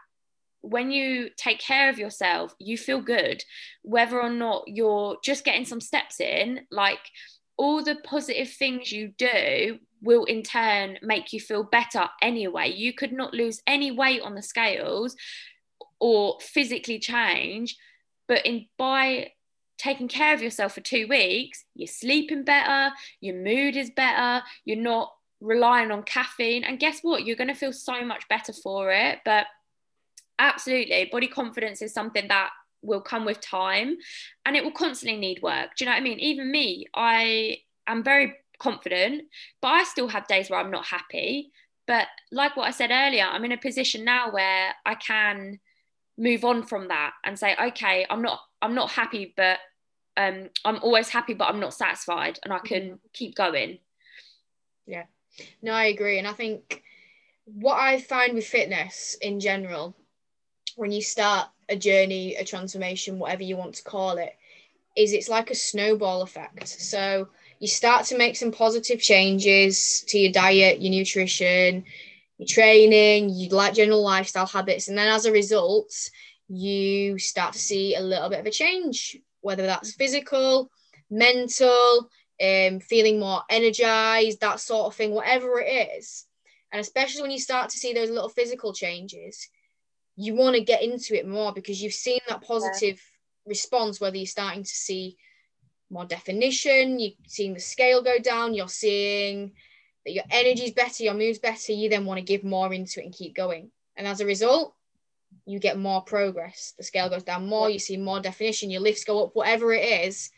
[0.62, 3.44] when you take care of yourself you feel good.
[3.84, 7.00] Whether or not you're just getting some steps in like
[7.58, 12.72] all the positive things you do will in turn make you feel better anyway.
[12.72, 15.16] You could not lose any weight on the scales
[16.00, 17.78] or physically change
[18.28, 19.32] but in by
[19.84, 24.78] taking care of yourself for two weeks, you're sleeping better, your mood is better, you're
[24.78, 26.64] not relying on caffeine.
[26.64, 27.26] And guess what?
[27.26, 29.20] You're going to feel so much better for it.
[29.26, 29.46] But
[30.40, 33.98] absolutely, body confidence is something that will come with time
[34.46, 35.72] and it will constantly need work.
[35.76, 36.20] Do you know what I mean?
[36.20, 39.24] Even me, I am very confident,
[39.62, 41.52] but I still have days where I'm not happy.
[41.88, 45.60] But like what I said earlier, I'm in a position now where I can
[46.18, 49.58] move on from that and say okay i'm not i'm not happy but
[50.18, 52.96] um i'm always happy but i'm not satisfied and i can mm-hmm.
[53.14, 53.80] keep going.
[54.86, 55.06] Yeah.
[55.62, 56.84] No i agree and i think
[57.46, 59.96] what i find with fitness in general
[60.76, 64.36] when you start a journey a transformation whatever you want to call it
[64.96, 66.68] is it's like a snowball effect.
[66.68, 67.28] So
[67.60, 71.86] you start to make some positive changes to your diet your nutrition
[72.38, 75.94] your training, you like general lifestyle habits, and then as a result,
[76.48, 80.72] you start to see a little bit of a change, whether that's physical,
[81.10, 82.10] mental,
[82.42, 86.26] um, feeling more energized, that sort of thing, whatever it is.
[86.72, 89.48] And especially when you start to see those little physical changes,
[90.16, 93.50] you want to get into it more because you've seen that positive yeah.
[93.50, 95.18] response, whether you're starting to see
[95.90, 99.52] more definition, you're seeing the scale go down, you're seeing
[100.06, 103.06] that your energy's better, your mood's better, you then want to give more into it
[103.06, 103.72] and keep going.
[103.96, 104.74] And as a result,
[105.46, 106.74] you get more progress.
[106.78, 110.06] The scale goes down more, you see more definition, your lifts go up, whatever it
[110.06, 110.30] is.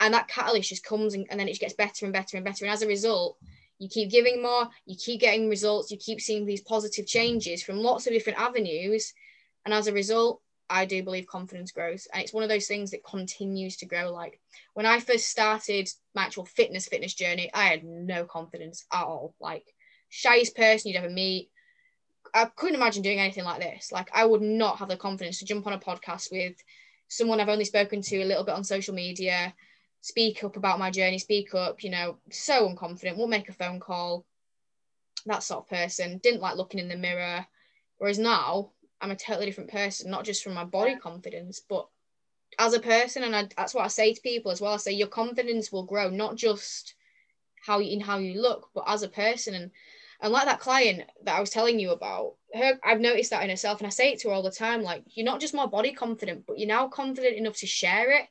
[0.00, 2.44] And that catalyst just comes and, and then it just gets better and better and
[2.44, 2.64] better.
[2.64, 3.36] And as a result,
[3.78, 7.78] you keep giving more, you keep getting results, you keep seeing these positive changes from
[7.78, 9.12] lots of different avenues.
[9.64, 12.08] And as a result, I do believe confidence grows.
[12.12, 14.10] And it's one of those things that continues to grow.
[14.10, 14.40] Like
[14.74, 19.34] when I first started my actual fitness, fitness journey, I had no confidence at all.
[19.40, 19.64] Like
[20.08, 21.50] shyest person you'd ever meet.
[22.34, 23.92] I couldn't imagine doing anything like this.
[23.92, 26.56] Like I would not have the confidence to jump on a podcast with
[27.06, 29.54] someone I've only spoken to a little bit on social media,
[30.00, 33.78] speak up about my journey, speak up, you know, so unconfident, won't make a phone
[33.78, 34.26] call.
[35.26, 36.18] That sort of person.
[36.18, 37.46] Didn't like looking in the mirror.
[37.98, 41.86] Whereas now I'm a totally different person, not just from my body confidence, but
[42.58, 43.22] as a person.
[43.22, 44.74] And I, that's what I say to people as well.
[44.74, 46.94] I say your confidence will grow, not just
[47.64, 49.54] how you, in how you look, but as a person.
[49.54, 49.70] And
[50.24, 53.50] and like that client that I was telling you about, her, I've noticed that in
[53.50, 54.82] herself, and I say it to her all the time.
[54.82, 58.26] Like you're not just more body confident, but you're now confident enough to share it.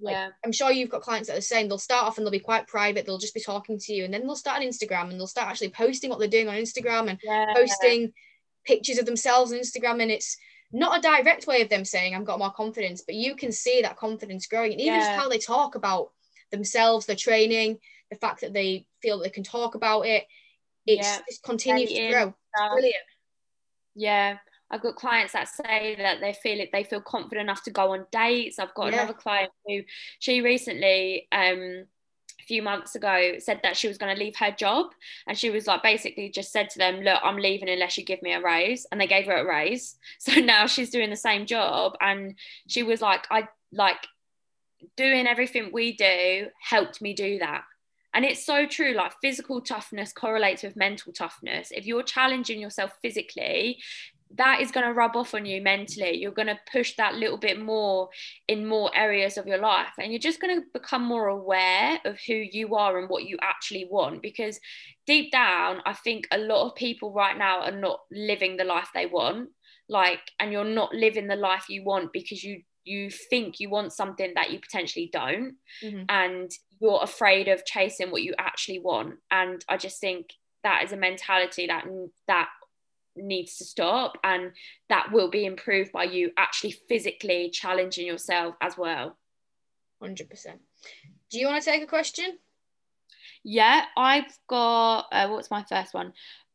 [0.00, 0.30] Like, yeah.
[0.46, 2.66] I'm sure you've got clients that are saying they'll start off and they'll be quite
[2.66, 3.04] private.
[3.04, 5.48] They'll just be talking to you, and then they'll start on Instagram and they'll start
[5.48, 7.52] actually posting what they're doing on Instagram and yeah.
[7.54, 8.14] posting
[8.64, 10.38] pictures of themselves on Instagram and it's
[10.72, 13.82] not a direct way of them saying I've got more confidence, but you can see
[13.82, 14.72] that confidence growing.
[14.72, 15.00] And even yeah.
[15.00, 16.12] just how they talk about
[16.50, 17.78] themselves, their training,
[18.10, 20.26] the fact that they feel they can talk about it,
[20.86, 21.18] it's yeah.
[21.26, 22.34] it continues to grow.
[22.72, 22.96] Brilliant.
[23.94, 24.38] Yeah.
[24.70, 27.92] I've got clients that say that they feel it, they feel confident enough to go
[27.92, 28.58] on dates.
[28.58, 29.02] I've got yeah.
[29.02, 29.82] another client who
[30.18, 31.86] she recently um
[32.40, 34.86] a few months ago said that she was going to leave her job
[35.26, 38.20] and she was like basically just said to them look i'm leaving unless you give
[38.22, 41.46] me a raise and they gave her a raise so now she's doing the same
[41.46, 42.34] job and
[42.68, 44.06] she was like i like
[44.96, 47.64] doing everything we do helped me do that
[48.16, 52.90] and it's so true like physical toughness correlates with mental toughness if you're challenging yourself
[53.00, 53.78] physically
[54.34, 56.16] that is going to rub off on you mentally.
[56.16, 58.08] You're going to push that little bit more
[58.48, 59.92] in more areas of your life.
[59.98, 63.38] And you're just going to become more aware of who you are and what you
[63.40, 64.22] actually want.
[64.22, 64.58] Because
[65.06, 68.88] deep down, I think a lot of people right now are not living the life
[68.94, 69.50] they want.
[69.88, 73.92] Like, and you're not living the life you want because you you think you want
[73.92, 76.04] something that you potentially don't mm-hmm.
[76.08, 79.14] and you're afraid of chasing what you actually want.
[79.30, 80.30] And i just think
[80.62, 81.86] that is a mentality that
[82.26, 82.48] that
[83.18, 84.52] needs to stop and
[84.88, 89.16] that will be improved by you actually physically challenging yourself as well.
[90.02, 90.26] 100%
[91.30, 92.38] do you want to take a question?
[93.44, 96.12] Yeah i've got uh, what's my first one?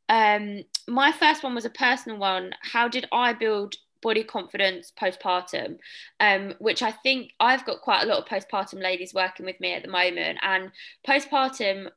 [0.09, 2.53] Um my first one was a personal one.
[2.61, 5.77] How did i build body confidence postpartum
[6.19, 9.73] um, which i think i've got quite a lot of postpartum ladies working with me
[9.73, 10.71] at the moment and
[11.07, 11.89] postpartum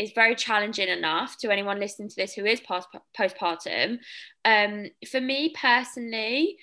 [0.00, 2.88] is very challenging enough to anyone listening to this who is post-
[3.18, 3.98] postpartum.
[4.46, 6.56] Um, for me personally,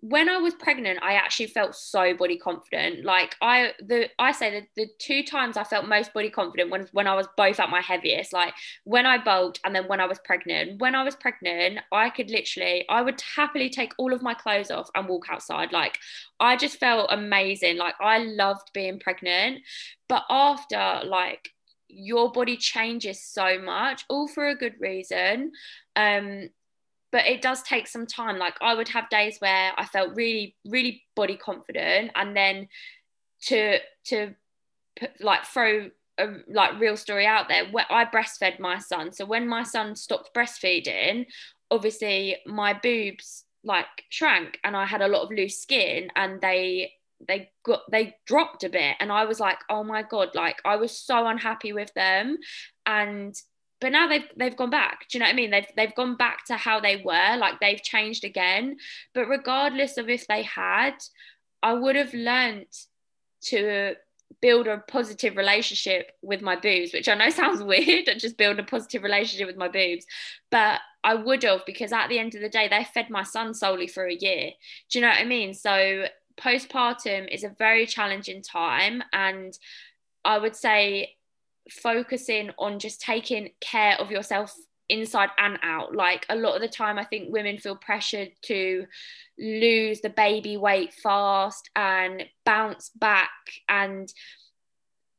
[0.00, 3.04] when I was pregnant, I actually felt so body confident.
[3.04, 6.88] Like I, the I say that the two times I felt most body confident when
[6.92, 8.32] when I was both at my heaviest.
[8.32, 8.54] Like
[8.84, 10.80] when I bulked and then when I was pregnant.
[10.80, 14.70] When I was pregnant, I could literally, I would happily take all of my clothes
[14.70, 15.72] off and walk outside.
[15.72, 15.98] Like
[16.40, 17.76] I just felt amazing.
[17.76, 19.60] Like I loved being pregnant.
[20.08, 21.48] But after like
[21.88, 25.52] your body changes so much, all for a good reason.
[25.94, 26.48] Um,
[27.12, 28.38] but it does take some time.
[28.38, 32.68] Like I would have days where I felt really, really body confident, and then
[33.42, 34.34] to to
[34.98, 37.66] put, like throw a like real story out there.
[37.70, 41.26] Where I breastfed my son, so when my son stopped breastfeeding,
[41.70, 46.92] obviously my boobs like shrank, and I had a lot of loose skin, and they
[47.28, 50.74] they got they dropped a bit and i was like oh my god like i
[50.74, 52.36] was so unhappy with them
[52.84, 53.36] and
[53.82, 55.08] but now they've they've gone back.
[55.08, 55.50] Do you know what i mean?
[55.50, 58.76] They've they've gone back to how they were like they've changed again.
[59.12, 60.94] But regardless of if they had
[61.64, 62.66] i would have learned
[63.42, 63.94] to
[64.40, 68.58] build a positive relationship with my boobs which i know sounds weird and just build
[68.58, 70.06] a positive relationship with my boobs.
[70.50, 73.52] But i would have because at the end of the day they fed my son
[73.52, 74.52] solely for a year.
[74.90, 75.54] Do you know what i mean?
[75.54, 76.06] So
[76.40, 79.58] postpartum is a very challenging time and
[80.24, 81.16] i would say
[81.70, 84.54] focusing on just taking care of yourself
[84.88, 85.94] inside and out.
[85.94, 88.84] Like a lot of the time i think women feel pressured to
[89.38, 93.30] lose the baby weight fast and bounce back
[93.68, 94.12] and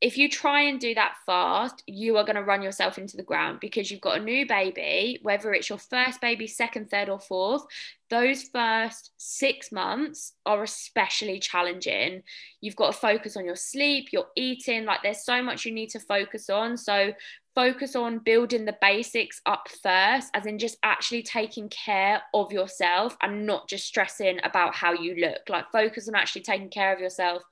[0.04, 3.22] if you try and do that fast, you are going to run yourself into the
[3.22, 7.18] ground because you've got a new baby, whether it's your first baby, second, third, or
[7.18, 7.64] fourth.
[8.10, 12.22] Those first six months are especially challenging.
[12.60, 14.84] You've got to focus on your sleep, your eating.
[14.84, 16.76] Like, there's so much you need to focus on.
[16.76, 17.14] So,
[17.54, 23.16] focus on building the basics up first, as in just actually taking care of yourself
[23.22, 25.48] and not just stressing about how you look.
[25.48, 27.42] Like, focus on actually taking care of yourself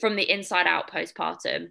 [0.00, 1.68] from the inside out postpartum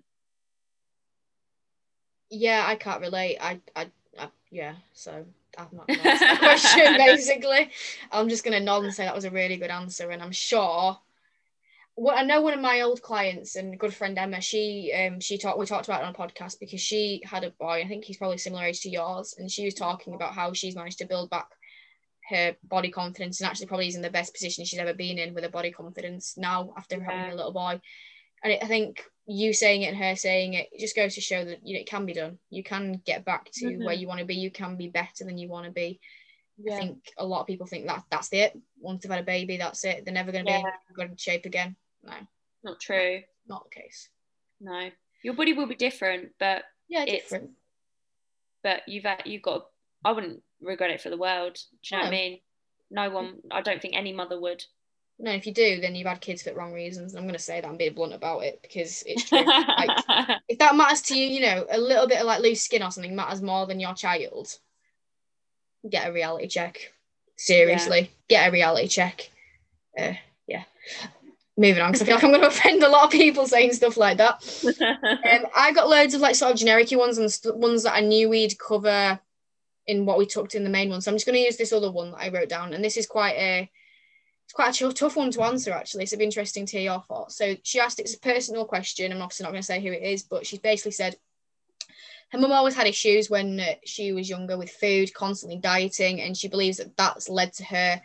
[2.30, 3.38] yeah, I can't relate.
[3.40, 3.88] I, I,
[4.20, 4.76] I yeah.
[4.94, 5.26] So
[5.58, 6.94] I've not answered the question.
[6.98, 7.72] basically,
[8.12, 10.98] I'm just gonna nod and say that was a really good answer, and I'm sure.
[11.96, 14.40] Well, I know one of my old clients and good friend Emma.
[14.40, 15.60] She, um, she talked.
[15.60, 17.82] We talked about it on a podcast because she had a boy.
[17.84, 20.76] I think he's probably similar age to yours, and she was talking about how she's
[20.76, 21.50] managed to build back
[22.30, 25.34] her body confidence and actually probably is in the best position she's ever been in
[25.34, 27.04] with her body confidence now after yeah.
[27.04, 27.82] having a little boy.
[28.44, 31.22] And it, I think you saying it and her saying it, it just goes to
[31.22, 32.40] show that you know it can be done.
[32.50, 33.86] You can get back to mm-hmm.
[33.86, 34.36] where you want to be.
[34.36, 36.00] You can be better than you want to be.
[36.58, 36.76] Yeah.
[36.76, 38.60] I think a lot of people think that that's it.
[38.82, 40.04] Once they've had a baby, that's it.
[40.04, 40.62] They're never going to yeah.
[40.62, 40.68] be
[41.02, 41.76] in good shape again.
[42.04, 42.14] No,
[42.64, 43.22] not true.
[43.48, 44.10] Not the case.
[44.60, 44.90] No,
[45.24, 47.52] your body will be different, but yeah, different.
[48.64, 49.68] But you've you've got.
[50.04, 51.56] I wouldn't regret it for the world.
[51.84, 52.10] Do you know no.
[52.10, 52.40] what I mean?
[52.90, 53.36] No one.
[53.52, 54.64] I don't think any mother would.
[55.22, 57.12] No, if you do, then you've had kids for the wrong reasons.
[57.12, 59.44] And I'm going to say that I'm being blunt about it because it's true.
[59.46, 59.90] like,
[60.48, 62.90] if that matters to you, you know, a little bit of like loose skin or
[62.90, 64.58] something matters more than your child.
[65.90, 66.94] Get a reality check.
[67.36, 68.08] Seriously, yeah.
[68.38, 69.30] get a reality check.
[69.98, 70.14] Uh,
[70.48, 70.64] yeah.
[71.58, 73.74] Moving on, because I feel like I'm going to offend a lot of people saying
[73.74, 74.42] stuff like that.
[74.82, 78.00] um, I got loads of like sort of generic ones and st- ones that I
[78.00, 79.20] knew we'd cover
[79.86, 81.02] in what we talked in the main one.
[81.02, 82.96] So I'm just going to use this other one that I wrote down, and this
[82.96, 83.70] is quite a
[84.50, 86.08] it's quite a tough one to answer actually.
[86.08, 87.38] So it'd be interesting to hear your thoughts.
[87.38, 89.12] So she asked it's a personal question.
[89.12, 91.18] I'm obviously not going to say who it is, but she's basically said
[92.32, 96.36] her mum always had issues when uh, she was younger with food, constantly dieting, and
[96.36, 98.02] she believes that that's led to her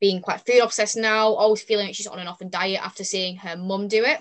[0.00, 3.04] being quite food obsessed now, always feeling like she's on and off a diet after
[3.04, 4.20] seeing her mum do it.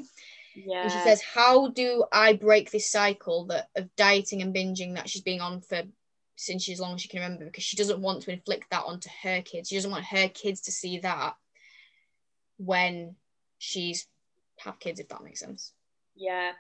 [0.55, 0.84] Yeah.
[0.84, 5.09] And she says, How do I break this cycle that of dieting and binging that
[5.09, 5.82] she's been on for
[6.36, 7.45] since she's long as she can remember?
[7.45, 9.70] Because she doesn't want to inflict that onto her kids.
[9.70, 11.36] She doesn't want her kids to see that
[12.58, 13.16] when
[13.58, 14.08] she's
[14.60, 15.74] have kids, if that makes sense.
[16.16, 16.51] Yeah.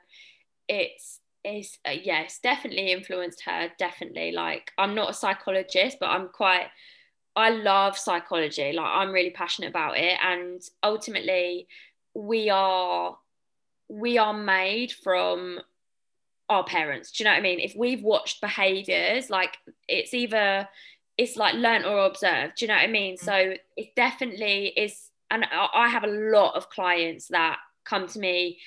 [0.67, 3.69] It's it's uh, yeah, it's definitely influenced her.
[3.77, 4.31] Definitely.
[4.31, 6.67] Like I'm not a psychologist, but I'm quite
[7.35, 8.73] I love psychology.
[8.73, 10.17] Like I'm really passionate about it.
[10.23, 11.67] And ultimately
[12.13, 13.17] we are
[13.87, 15.59] we are made from
[16.49, 17.11] our parents.
[17.11, 17.59] Do you know what I mean?
[17.59, 20.67] If we've watched behaviors, like it's either
[21.17, 22.55] it's like learned or observed.
[22.57, 23.15] Do you know what I mean?
[23.15, 23.25] Mm-hmm.
[23.25, 25.11] So it definitely is.
[25.31, 28.59] And I have a lot of clients that come to me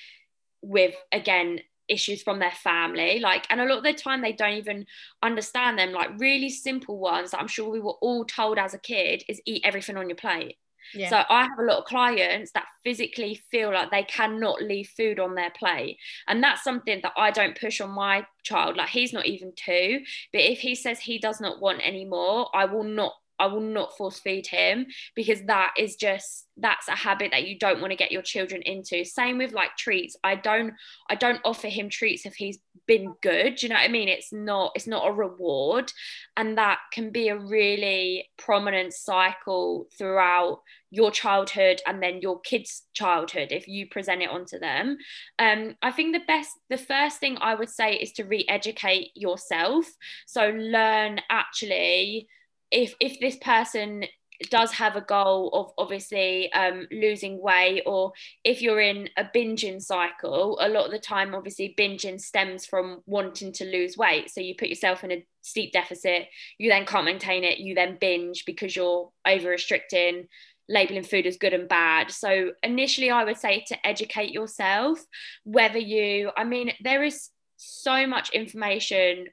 [0.61, 4.53] with again issues from their family like and a lot of the time they don't
[4.53, 4.85] even
[5.23, 8.77] understand them like really simple ones that i'm sure we were all told as a
[8.77, 10.57] kid is eat everything on your plate
[10.93, 11.09] yeah.
[11.09, 15.19] So I have a lot of clients that physically feel like they cannot leave food
[15.19, 15.97] on their plate.
[16.27, 18.77] And that's something that I don't push on my child.
[18.77, 20.01] Like he's not even two,
[20.33, 23.61] but if he says he does not want any more, I will not I will
[23.61, 27.91] not force feed him because that is just that's a habit that you don't want
[27.91, 29.05] to get your children into.
[29.05, 30.15] Same with like treats.
[30.23, 30.73] I don't
[31.09, 33.55] I don't offer him treats if he's been good.
[33.55, 34.09] Do you know what I mean?
[34.09, 35.91] It's not it's not a reward.
[36.35, 40.61] And that can be a really prominent cycle throughout
[40.91, 44.97] your childhood and then your kids' childhood if you present it onto them.
[45.37, 49.11] Um, I think the best, the first thing I would say is to re educate
[49.15, 49.85] yourself.
[50.25, 52.27] So learn actually
[52.71, 54.05] if if this person
[54.49, 58.13] does have a goal of obviously um, losing weight, or
[58.43, 63.01] if you're in a binging cycle, a lot of the time, obviously, binging stems from
[63.05, 64.29] wanting to lose weight.
[64.29, 67.97] So you put yourself in a steep deficit, you then can't maintain it, you then
[67.99, 70.27] binge because you're over restricting,
[70.69, 72.09] labeling food as good and bad.
[72.09, 75.03] So initially, I would say to educate yourself,
[75.43, 79.27] whether you, I mean, there is so much information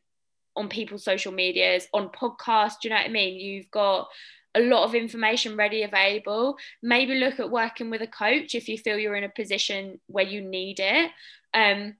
[0.57, 2.80] on people's social medias, on podcasts.
[2.80, 3.38] Do you know what I mean?
[3.38, 4.09] You've got
[4.54, 6.57] a lot of information ready available.
[6.82, 10.24] Maybe look at working with a coach if you feel you're in a position where
[10.24, 11.11] you need it.
[11.52, 11.96] Um,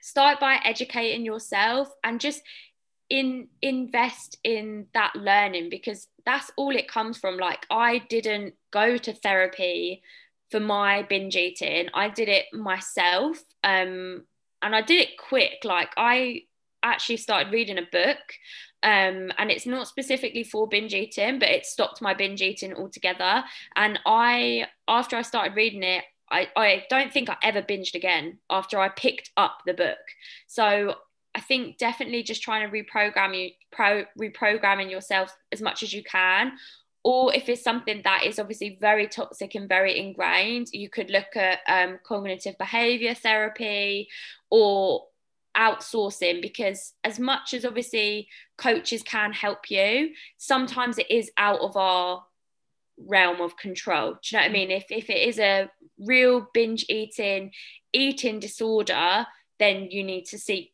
[0.00, 2.42] start by educating yourself and just
[3.10, 7.36] in invest in that learning because that's all it comes from.
[7.36, 10.02] Like I didn't go to therapy
[10.50, 11.88] for my binge eating.
[11.92, 13.38] I did it myself.
[13.64, 14.24] Um,
[14.62, 15.64] and I did it quick.
[15.64, 16.42] Like I
[16.82, 18.18] actually started reading a book
[18.82, 23.44] um, and it's not specifically for binge eating, but it stopped my binge eating altogether.
[23.76, 28.38] And I, after I started reading it, I, I don't think I ever binged again
[28.48, 29.98] after I picked up the book.
[30.46, 30.94] So
[31.34, 36.02] I think definitely just trying to reprogram you, pro, reprogramming yourself as much as you
[36.02, 36.52] can.
[37.02, 41.34] Or if it's something that is obviously very toxic and very ingrained, you could look
[41.34, 44.08] at um, cognitive behavior therapy
[44.50, 45.06] or
[45.60, 51.76] outsourcing because as much as obviously coaches can help you sometimes it is out of
[51.76, 52.24] our
[53.06, 54.12] realm of control.
[54.12, 54.70] Do you know what i mean?
[54.70, 57.52] If, if it is a real binge eating
[57.92, 59.26] eating disorder
[59.58, 60.70] then you need to seek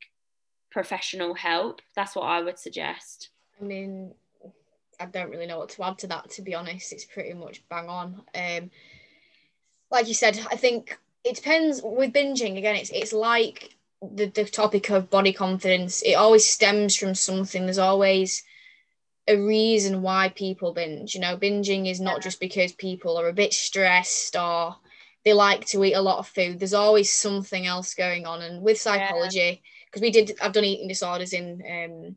[0.71, 1.83] professional help.
[1.97, 3.31] That's what i would suggest.
[3.61, 4.13] I mean
[4.99, 6.93] i don't really know what to add to that to be honest.
[6.93, 8.23] It's pretty much bang on.
[8.35, 8.71] Um
[9.91, 12.57] like you said i think it depends with binging.
[12.59, 17.65] Again it's it's like the, the topic of body confidence, it always stems from something.
[17.65, 18.43] There's always
[19.29, 21.15] a reason why people binge.
[21.15, 24.77] You know, binging is not just because people are a bit stressed or
[25.25, 26.59] they like to eat a lot of food.
[26.59, 28.43] There's always something else going on.
[28.43, 30.07] And with psychology, because yeah.
[30.07, 32.17] we did, I've done eating disorders in um,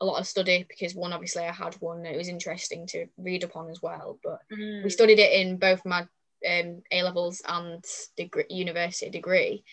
[0.00, 2.04] a lot of study because one, obviously, I had one.
[2.06, 4.18] It was interesting to read upon as well.
[4.24, 4.82] But mm.
[4.82, 6.00] we studied it in both my
[6.48, 7.84] um, A levels and
[8.16, 9.64] degree, university degree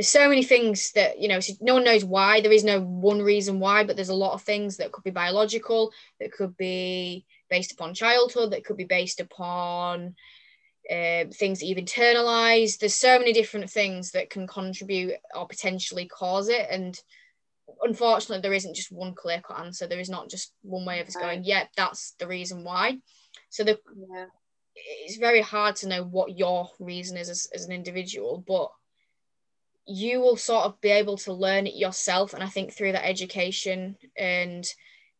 [0.00, 2.40] there's so many things that you know no one knows why.
[2.40, 5.10] There is no one reason why but there's a lot of things that could be
[5.10, 10.14] biological that could be based upon childhood that could be based upon
[10.90, 12.78] uh, things that you've internalized.
[12.78, 16.66] There's so many different things that can contribute or potentially cause it.
[16.70, 16.98] And
[17.82, 19.86] unfortunately there isn't just one clear cut answer.
[19.86, 23.00] There is not just one way of us going yeah that's the reason why.
[23.50, 23.78] So the
[24.10, 24.24] yeah.
[24.74, 28.70] it's very hard to know what your reason is as, as an individual but
[29.86, 33.08] you will sort of be able to learn it yourself and i think through that
[33.08, 34.66] education and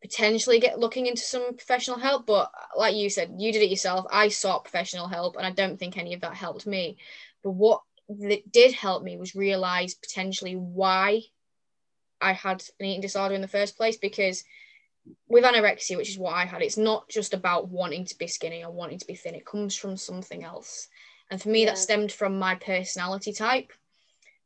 [0.00, 2.26] potentially get looking into some professional help.
[2.26, 4.06] But like you said, you did it yourself.
[4.10, 6.96] I sought professional help, and I don't think any of that helped me.
[7.42, 11.22] But what that did help me was realize potentially why
[12.20, 14.44] I had an eating disorder in the first place because
[15.28, 18.64] with anorexia, which is what I had, it's not just about wanting to be skinny
[18.64, 19.34] or wanting to be thin.
[19.34, 20.88] It comes from something else.
[21.30, 21.70] And for me, yeah.
[21.70, 23.72] that stemmed from my personality type,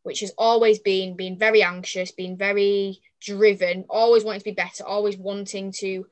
[0.05, 4.85] which has always been being very anxious, being very driven, always wanting to be better,
[4.85, 6.07] always wanting to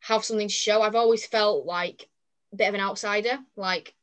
[0.00, 0.82] have something to show.
[0.82, 2.08] I've always felt like
[2.52, 3.38] a bit of an outsider.
[3.56, 3.94] Like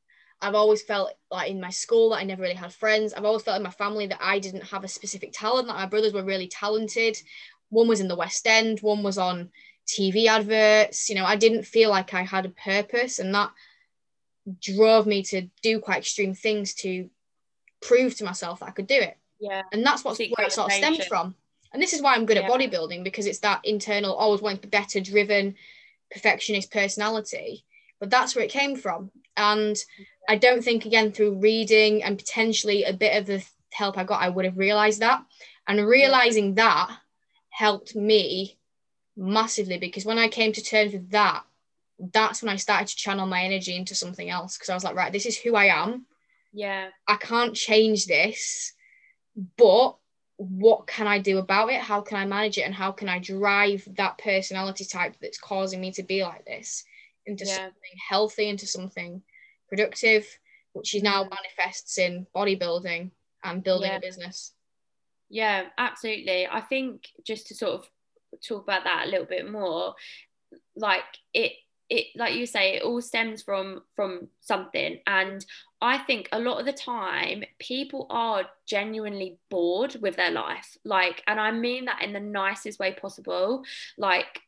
[0.41, 3.13] I've always felt like in my school that I never really had friends.
[3.13, 5.87] I've always felt in my family that I didn't have a specific talent, that my
[5.87, 7.17] brothers were really talented.
[7.69, 9.49] One was in the West End, one was on
[9.87, 11.09] TV adverts.
[11.09, 13.51] You know, I didn't feel like I had a purpose, and that
[14.61, 17.09] drove me to do quite extreme things to
[17.81, 19.17] prove to myself that I could do it.
[19.39, 19.63] Yeah.
[19.71, 21.35] And that's what's where it sort of stemmed from.
[21.73, 22.43] And this is why I'm good yeah.
[22.43, 25.55] at bodybuilding because it's that internal, oh, always wanting to be better, driven,
[26.11, 27.65] perfectionist personality.
[27.99, 29.11] But that's where it came from.
[29.35, 29.75] And
[30.29, 34.21] I don't think, again, through reading and potentially a bit of the help I got,
[34.21, 35.23] I would have realized that.
[35.67, 36.89] And realizing that
[37.49, 38.57] helped me
[39.15, 41.43] massively because when I came to terms with that,
[41.99, 44.95] that's when I started to channel my energy into something else because I was like,
[44.95, 46.05] right, this is who I am.
[46.53, 46.89] Yeah.
[47.07, 48.73] I can't change this,
[49.57, 49.97] but
[50.37, 51.81] what can I do about it?
[51.81, 52.61] How can I manage it?
[52.61, 56.83] And how can I drive that personality type that's causing me to be like this
[57.25, 57.55] into yeah.
[57.55, 59.21] something healthy, into something
[59.67, 60.25] productive,
[60.73, 63.11] which is now manifests in bodybuilding
[63.43, 63.97] and building yeah.
[63.97, 64.53] a business.
[65.29, 66.47] Yeah, absolutely.
[66.47, 67.89] I think just to sort of
[68.47, 69.95] talk about that a little bit more,
[70.75, 71.53] like it
[71.89, 74.99] it like you say it all stems from from something.
[75.07, 75.45] And
[75.81, 80.77] i think a lot of the time people are genuinely bored with their life.
[80.83, 83.63] Like and i mean that in the nicest way possible.
[83.97, 84.41] Like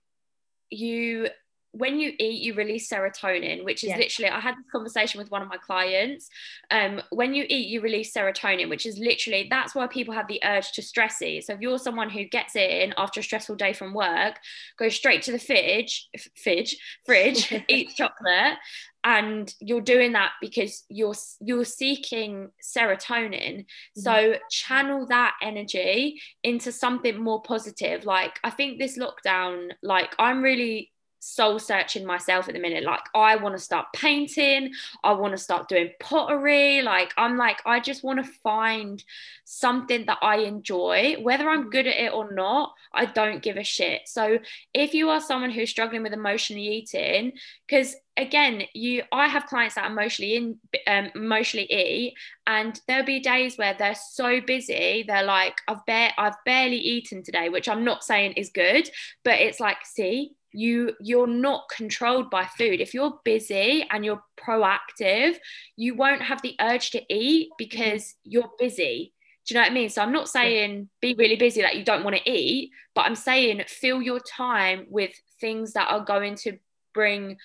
[0.69, 1.29] you
[1.71, 3.97] when you eat, you release serotonin, which is yeah.
[3.97, 6.29] literally, I had this conversation with one of my clients.
[6.71, 10.41] Um, when you eat, you release serotonin, which is literally, that's why people have the
[10.43, 11.45] urge to stress eat.
[11.45, 14.39] So if you're someone who gets in after a stressful day from work,
[14.77, 16.09] go straight to the fridge,
[16.41, 18.57] fridge, fridge, eat chocolate,
[19.03, 24.01] and you're doing that because you're you're seeking serotonin mm-hmm.
[24.01, 30.41] so channel that energy into something more positive like i think this lockdown like i'm
[30.41, 32.83] really soul searching myself at the minute.
[32.83, 34.71] Like, I want to start painting,
[35.03, 36.81] I want to start doing pottery.
[36.81, 39.03] Like, I'm like, I just want to find
[39.43, 42.73] something that I enjoy, whether I'm good at it or not.
[42.93, 44.01] I don't give a shit.
[44.05, 44.39] So,
[44.73, 47.33] if you are someone who's struggling with emotionally eating,
[47.67, 52.15] because again, you, I have clients that emotionally in, um, emotionally eat,
[52.45, 57.23] and there'll be days where they're so busy, they're like, I've bare, I've barely eaten
[57.23, 58.89] today, which I'm not saying is good,
[59.23, 62.81] but it's like, see, you you're not controlled by food.
[62.81, 65.35] If you're busy and you're proactive
[65.75, 69.13] you won't have the urge to eat because you're busy.
[69.45, 69.89] Do you know what i mean?
[69.89, 73.15] So i'm not saying be really busy that you don't want to eat but i'm
[73.15, 76.57] saying fill your time with things that are going to
[76.93, 77.37] bring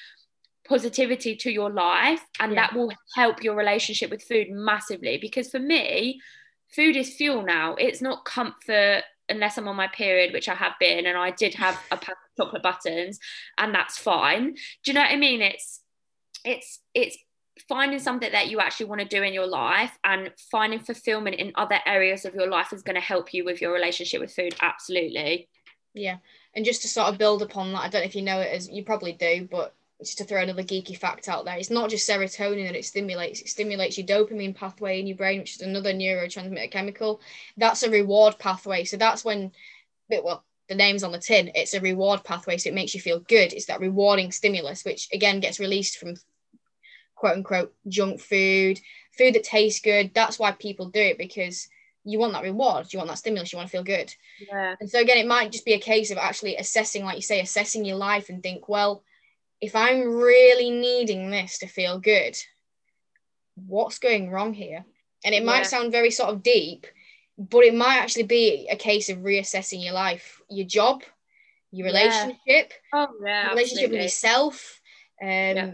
[0.67, 2.67] positivity to your life and yeah.
[2.67, 5.19] that will help your relationship with food massively.
[5.19, 6.21] Because for me
[6.75, 7.75] food is fuel now.
[7.75, 11.55] It's not comfort unless I'm on my period, which I have been, and I did
[11.55, 11.97] have a
[12.37, 13.19] chocolate buttons,
[13.59, 14.53] and that's fine.
[14.53, 15.43] Do you know what I mean?
[15.43, 15.81] It's
[16.45, 17.17] it's it's
[17.69, 21.53] finding something that you actually want to do in your life and finding fulfillment in
[21.55, 24.55] other areas of your life is going to help you with your relationship with food.
[24.61, 25.49] Absolutely.
[25.95, 26.17] Yeah.
[26.55, 28.53] And just to sort of build upon that, I don't know if you know it
[28.53, 31.89] as you probably do, but just to throw another geeky fact out there, it's not
[31.89, 35.63] just serotonin that it stimulates, it stimulates your dopamine pathway in your brain, which is
[35.63, 37.21] another neurotransmitter chemical.
[37.57, 38.85] That's a reward pathway.
[38.85, 39.53] So that's when,
[40.11, 42.57] well, the name's on the tin, it's a reward pathway.
[42.57, 43.53] So it makes you feel good.
[43.53, 46.15] It's that rewarding stimulus, which again gets released from
[47.15, 48.81] quote unquote junk food,
[49.17, 50.13] food that tastes good.
[50.15, 51.69] That's why people do it because
[52.05, 54.15] you want that reward, you want that stimulus, you want to feel good.
[54.47, 54.75] Yeah.
[54.79, 57.41] And so again, it might just be a case of actually assessing, like you say,
[57.41, 59.03] assessing your life and think, well,
[59.61, 62.37] if I'm really needing this to feel good,
[63.55, 64.85] what's going wrong here?
[65.25, 65.47] And it yeah.
[65.47, 66.87] might sound very sort of deep,
[67.37, 71.03] but it might actually be a case of reassessing your life, your job,
[71.73, 72.67] your relationship, yeah.
[72.93, 73.97] Oh, yeah, relationship absolutely.
[73.97, 74.81] with yourself,
[75.21, 75.73] um, yeah.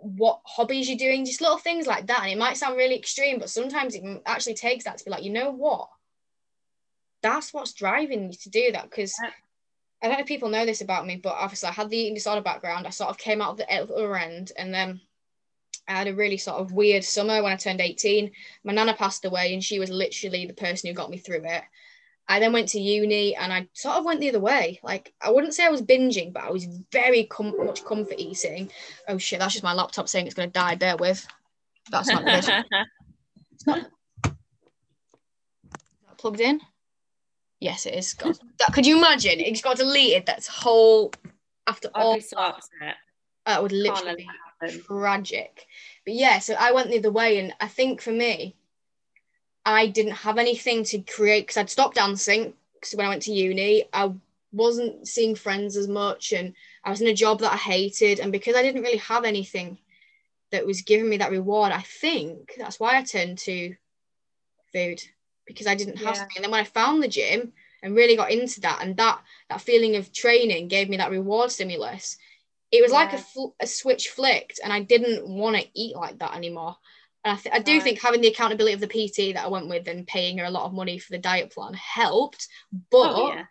[0.00, 2.22] what hobbies you're doing, just little things like that.
[2.22, 5.22] And it might sound really extreme, but sometimes it actually takes that to be like,
[5.22, 5.88] you know what?
[7.22, 9.30] That's what's driving you to do that because yeah.
[10.02, 12.14] I don't know if people know this about me, but obviously I had the eating
[12.14, 12.86] disorder background.
[12.86, 15.00] I sort of came out of the other end, and then
[15.90, 18.30] I had a really sort of weird summer when I turned 18.
[18.64, 21.64] My nana passed away, and she was literally the person who got me through it.
[22.28, 24.78] I then went to uni and I sort of went the other way.
[24.84, 28.70] Like I wouldn't say I was binging, but I was very com- much comfort eating.
[29.08, 30.76] Oh shit, that's just my laptop saying it's going to die.
[30.76, 31.26] Bear with.
[31.90, 32.64] That's not good.
[33.52, 33.90] it's not
[36.18, 36.60] plugged in.
[37.58, 38.14] Yes, it is.
[38.14, 39.40] God, that could you imagine?
[39.40, 40.24] It just got deleted.
[40.24, 41.12] That's whole
[41.66, 42.14] after I'd all.
[42.14, 42.94] be so upset.
[43.44, 44.28] That would literally
[44.60, 45.26] let be that happen.
[45.26, 45.66] tragic.
[46.04, 48.56] But yeah, so I went the other way, and I think for me,
[49.64, 53.32] I didn't have anything to create because I'd stopped dancing because when I went to
[53.32, 54.12] uni, I
[54.52, 56.54] wasn't seeing friends as much, and
[56.84, 59.78] I was in a job that I hated, and because I didn't really have anything
[60.50, 63.76] that was giving me that reward, I think that's why I turned to
[64.72, 65.02] food
[65.46, 66.20] because I didn't have Yeah.
[66.20, 66.36] something.
[66.36, 67.52] And then when I found the gym
[67.82, 71.50] and really got into that, and that that feeling of training gave me that reward
[71.50, 72.16] stimulus.
[72.72, 76.18] It was like a, fl- a switch flicked, and I didn't want to eat like
[76.20, 76.76] that anymore.
[77.24, 77.82] And I, th- I do Right.
[77.82, 80.50] think having the accountability of the PT that I went with and paying her a
[80.50, 82.48] lot of money for the diet plan helped,
[82.90, 83.44] but Oh, yeah.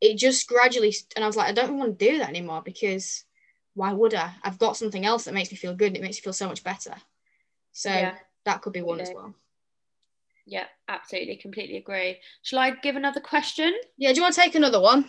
[0.00, 3.24] it just gradually, and I was like, I don't want to do that anymore because
[3.74, 4.32] why would I?
[4.42, 6.48] I've got something else that makes me feel good and it makes me feel so
[6.48, 6.94] much better.
[7.72, 8.14] So Yeah.
[8.44, 9.34] that could be one as well.
[10.44, 12.18] Yeah, absolutely, completely agree.
[12.42, 13.72] Shall I give another question?
[13.96, 15.04] Yeah, do you want to take another one?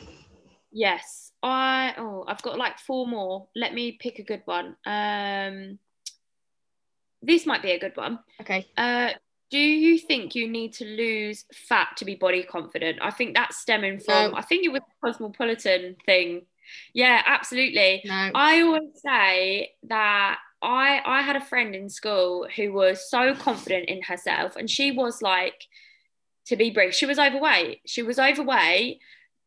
[0.74, 1.32] Yes.
[1.42, 3.48] I oh, I've got like four more.
[3.56, 4.76] Let me pick a good one.
[4.86, 5.80] Um
[7.22, 8.20] this might be a good one.
[8.42, 8.68] Okay.
[8.76, 9.12] Uh
[9.52, 12.98] do you think you need to lose fat to be body confident?
[13.02, 14.38] I think that's stemming from No.
[14.38, 16.48] I think it was the cosmopolitan thing.
[16.94, 18.02] Yeah, absolutely.
[18.04, 18.32] No.
[18.34, 23.90] I always say that I I had a friend in school who was so confident
[23.90, 25.68] in herself, and she was like,
[26.48, 27.82] to be brief, she was overweight.
[27.86, 29.00] She was overweight,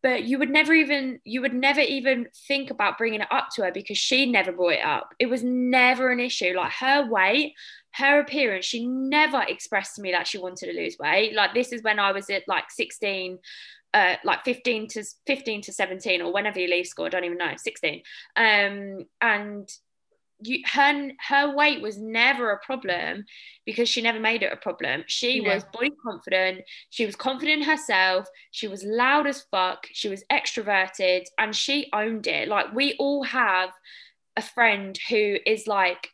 [0.02, 3.62] but you would never even you would never even think about bringing it up to
[3.64, 5.14] her because she never brought it up.
[5.18, 6.54] It was never an issue.
[6.56, 7.54] Like her weight,
[7.92, 11.34] her appearance, she never expressed to me that she wanted to lose weight.
[11.34, 13.38] Like this is when I was at like 16
[13.94, 17.38] uh, like 15 to 15 to 17 or whenever you leave school, I don't even
[17.38, 18.02] know, 16.
[18.36, 19.68] Um, and
[20.40, 23.24] you, her her weight was never a problem
[23.64, 25.04] because she never made it a problem.
[25.06, 25.54] She Yeah.
[25.54, 26.62] was body confident.
[26.90, 28.28] She was confident in herself.
[28.50, 29.86] She was loud as fuck.
[29.92, 32.48] She was extroverted, and she owned it.
[32.48, 33.70] Like we all have
[34.36, 36.10] a friend who is like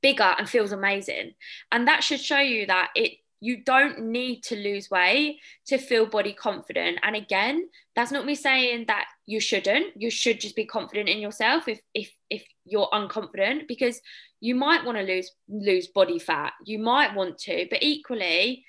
[0.00, 1.34] bigger and feels amazing,
[1.70, 6.06] and that should show you that it you don't need to lose weight to feel
[6.06, 6.98] body confident.
[7.02, 10.00] And again, that's not me saying that you shouldn't.
[10.00, 14.00] You should just be confident in yourself if if if you're unconfident because
[14.40, 16.52] you might want to lose lose body fat.
[16.64, 18.64] You might want to, but equally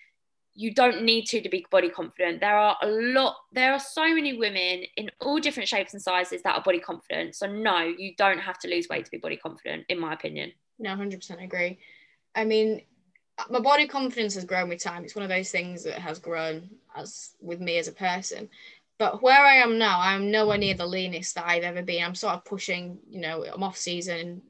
[0.57, 2.39] you don't need to to be body confident.
[2.39, 6.41] There are a lot there are so many women in all different shapes and sizes
[6.43, 7.35] that are body confident.
[7.35, 10.53] So no, you don't have to lose weight to be body confident in my opinion.
[10.79, 11.77] No, 100% agree.
[12.35, 12.81] I mean,
[13.37, 15.03] uh, my body confidence has grown with time.
[15.03, 18.49] It's one of those things that has grown as with me as a person.
[18.97, 22.03] But where I am now, I'm nowhere near the leanest that I've ever been.
[22.03, 24.41] I'm sort of pushing, you know, I'm off season,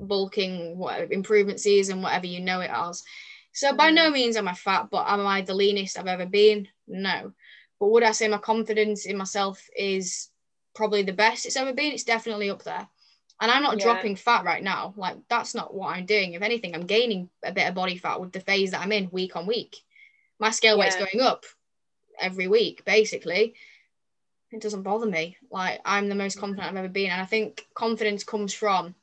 [0.00, 3.04] bulking, whatever, improvement season, whatever you know it as.
[3.52, 4.14] So by no mm.
[4.14, 6.66] means am I fat, but am I the leanest I've ever been?
[6.88, 7.32] No.
[7.78, 10.30] But would I say my confidence in myself is
[10.74, 11.92] probably the best it's ever been?
[11.92, 12.88] It's definitely up there.
[13.40, 13.84] And I'm not Yeah.
[13.84, 14.94] dropping fat right now.
[14.96, 16.32] Like that's not what I'm doing.
[16.32, 19.10] If anything, I'm gaining a bit of body fat with the phase that I'm in
[19.10, 19.76] week on week.
[20.38, 21.44] My scale weight's going up
[22.18, 23.54] every week, basically.
[24.52, 25.36] It doesn't bother me.
[25.50, 27.10] Like I'm the most confident I've ever been.
[27.10, 28.94] And I think confidence comes from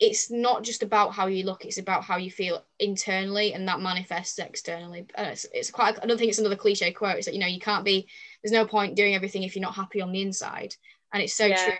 [0.00, 3.80] it's not just about how you look, it's about how you feel internally and that
[3.80, 5.06] manifests externally.
[5.14, 7.16] And it's, it's quite I don't think it's another cliche quote.
[7.16, 8.06] It's that you know, you can't be
[8.42, 10.74] there's no point doing everything if you're not happy on the inside.
[11.12, 11.64] And it's so Yeah.
[11.64, 11.74] true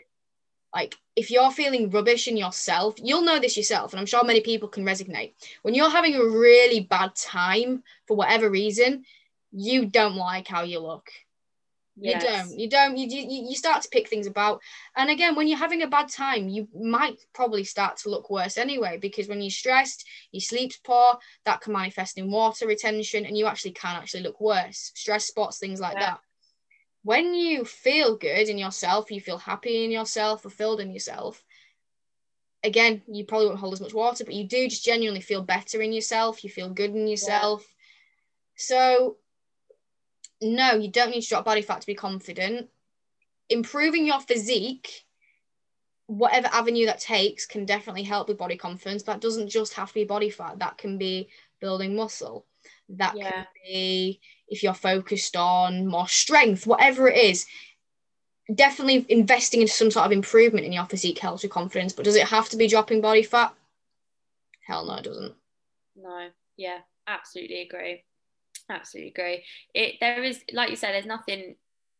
[0.75, 4.41] like if you're feeling rubbish in yourself you'll know this yourself and i'm sure many
[4.41, 5.33] people can resonate
[5.63, 9.05] when you're having a really bad time for whatever reason
[9.53, 11.11] you don't like how you look
[11.97, 12.23] Yes.
[12.23, 12.59] you don't.
[12.59, 12.97] You don't.
[12.97, 14.61] You, you you start to pick things about.
[14.97, 18.59] And again when you're having a bad time you might probably start to look worse
[18.59, 23.37] anyway because when you're stressed your sleep's poor that can manifest in water retention and
[23.37, 24.93] you actually can actually look worse.
[24.95, 26.07] Stress spots things like Yeah.
[26.11, 26.21] that.
[27.03, 31.45] When you feel good in yourself you feel happy in yourself fulfilled in yourself
[32.65, 35.81] again you probably won't hold as much water but you do just genuinely feel better
[35.83, 36.43] in yourself.
[36.43, 37.65] You feel good in yourself.
[38.57, 39.19] So
[40.43, 42.69] no, you don't need to drop body fat to be confident.
[43.49, 45.05] Improving your physique,
[46.07, 49.03] whatever avenue that takes, can definitely help with body confidence.
[49.03, 51.29] That doesn't just have to be body fat, that can be
[51.61, 52.47] building muscle.
[52.89, 53.31] That Yeah.
[53.31, 57.47] can be if you're focused on more strength, whatever it is.
[58.55, 62.17] Definitely investing in some sort of improvement in your physique helps with confidence, but does
[62.17, 63.55] it have to be dropping body fat?
[64.67, 65.35] Hell no, it doesn't.
[65.97, 68.05] No, yeah, absolutely agree.
[68.69, 69.45] Absolutely agree.
[69.75, 71.57] It there is like you said, there's nothing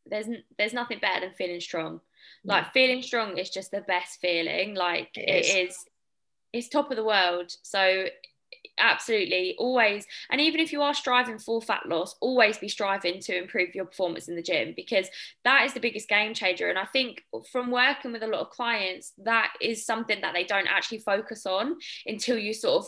[0.07, 0.27] there's
[0.59, 1.97] there's nothing better than feeling strong.
[1.97, 2.01] Mm.
[2.47, 4.75] Like feeling strong is just the best feeling.
[4.75, 5.71] Like it, it is.
[5.71, 5.85] is
[6.53, 7.55] it's top of the world.
[7.63, 8.07] So
[8.79, 13.37] absolutely always and even if you are striving for fat loss always be striving to
[13.37, 15.09] improve your performance in the gym because
[15.45, 18.51] that is the biggest game changer and i think from working with a lot of
[18.51, 22.87] clients that is something that they don't actually focus on until you sort of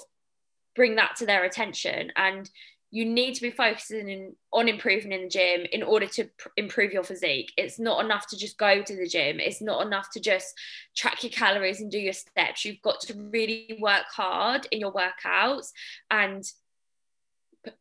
[0.75, 2.51] bring that to their attention and
[2.97, 6.95] you need to be focusing on improving in the gym in order to pr- improve
[6.95, 7.53] your physique.
[7.59, 9.39] It's not enough to just go to the gym.
[9.39, 10.55] It's not enough to just
[10.97, 12.65] track your calories and do your steps.
[12.65, 15.73] You've got to really work hard in your workouts
[16.11, 16.43] and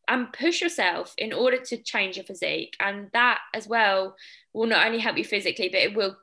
[0.10, 2.76] and push yourself in order to change your physique.
[2.82, 4.18] And that as well
[4.52, 6.18] will not only help you physically, but it will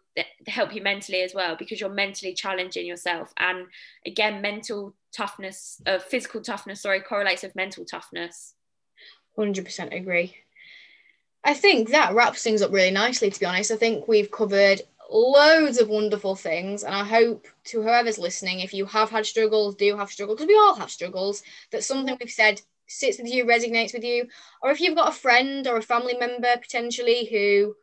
[0.46, 3.32] help you mentally as well because you're mentally challenging yourself.
[3.38, 3.68] And
[4.04, 8.54] again, mental toughness, uh, physical toughness, sorry, correlates with mental toughness.
[9.38, 10.36] 100% agree.
[11.44, 13.70] I think that wraps things up really nicely, to be honest.
[13.70, 16.84] I think we've covered loads of wonderful things.
[16.84, 20.48] And I hope to whoever's listening, if you have had struggles, do have struggles, because
[20.48, 24.28] we all have struggles, that something we've said sits with you, resonates with you.
[24.62, 27.74] Or if you've got a friend or a family member potentially who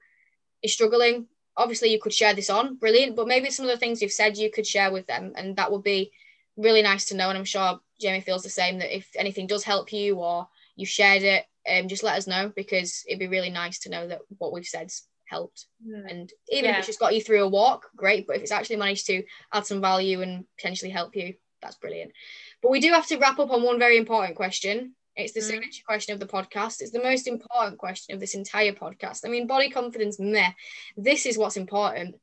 [0.64, 1.28] is struggling,
[1.58, 2.76] obviously you could share this on.
[2.76, 3.16] Brilliant.
[3.16, 5.34] But maybe some of the things you've said you could share with them.
[5.36, 6.12] And that would be
[6.58, 7.30] really nice to know.
[7.30, 10.48] And I'm sure Jamie feels the same that if anything does help you or
[10.80, 14.08] you shared it, um, just let us know because it'd be really nice to know
[14.08, 15.66] that what we've said's helped.
[15.86, 16.10] Mm.
[16.10, 16.72] And even yeah.
[16.72, 18.26] if it's just got you through a walk, great.
[18.26, 19.24] But if it's actually managed to
[19.54, 22.14] add some value and potentially help you, that's brilliant.
[22.62, 24.96] But we do have to wrap up on one very important question.
[25.18, 25.50] It's the mm.
[25.50, 26.80] signature question of the podcast.
[26.80, 29.26] It's the most important question of this entire podcast.
[29.26, 30.54] I mean, body confidence, meh.
[30.96, 32.16] This is what's important.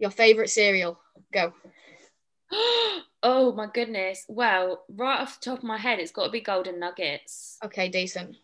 [0.00, 0.98] Your favorite cereal.
[1.32, 1.52] Go.
[3.22, 4.24] Oh my goodness.
[4.28, 7.58] Well, right off the top of my head, it's got to be golden nuggets.
[7.64, 8.36] Okay, decent.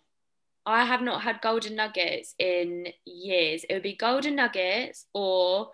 [0.67, 3.65] I have not had golden nuggets in years.
[3.69, 5.71] It would be golden nuggets or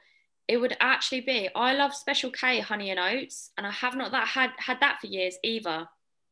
[0.46, 4.12] it would actually be I love Special K honey and oats and I have not
[4.12, 5.88] that had had that for years either.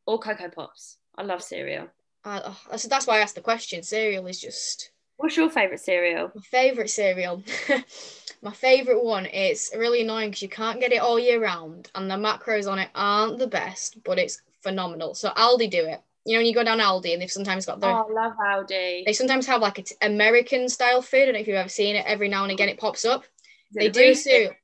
[0.07, 0.99] Or Cocoa Pops.
[1.17, 1.89] I love cereal.
[2.25, 3.83] Uh, oh, so that's why I asked the question.
[3.83, 4.91] Cereal is just
[5.21, 6.33] What's your favourite cereal?
[6.35, 7.43] My favourite cereal.
[8.43, 12.11] my favourite one It's really annoying because you can't get it all year round and
[12.11, 15.15] the macros on it aren't the best, but it's phenomenal.
[15.15, 16.01] So Aldi do it.
[16.25, 17.89] You know, when you go down Aldi and they've sometimes got the.
[17.89, 19.05] Oh, I love Aldi.
[19.05, 21.23] They sometimes have like an American style food.
[21.23, 22.07] I don't know if you've ever seen it.
[22.07, 23.25] Every now and again it pops up.
[23.75, 24.55] They do cereal.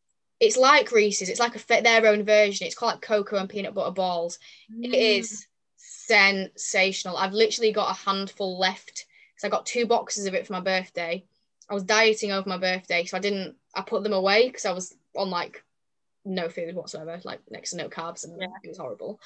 [0.41, 1.29] It's like Reese's.
[1.29, 2.67] It's like a their own version.
[2.67, 4.39] It's called like cocoa and peanut butter balls.
[4.75, 4.87] Mm.
[4.87, 5.47] It is
[5.77, 7.19] sensational.
[7.19, 9.05] I've literally got a handful left
[9.37, 11.25] because I got two boxes of it for my birthday.
[11.69, 13.57] I was dieting over my birthday, so I didn't.
[13.75, 15.63] I put them away because I was on like
[16.25, 18.49] no food whatsoever, like next to no carbs, and yeah.
[18.63, 19.21] it was horrible.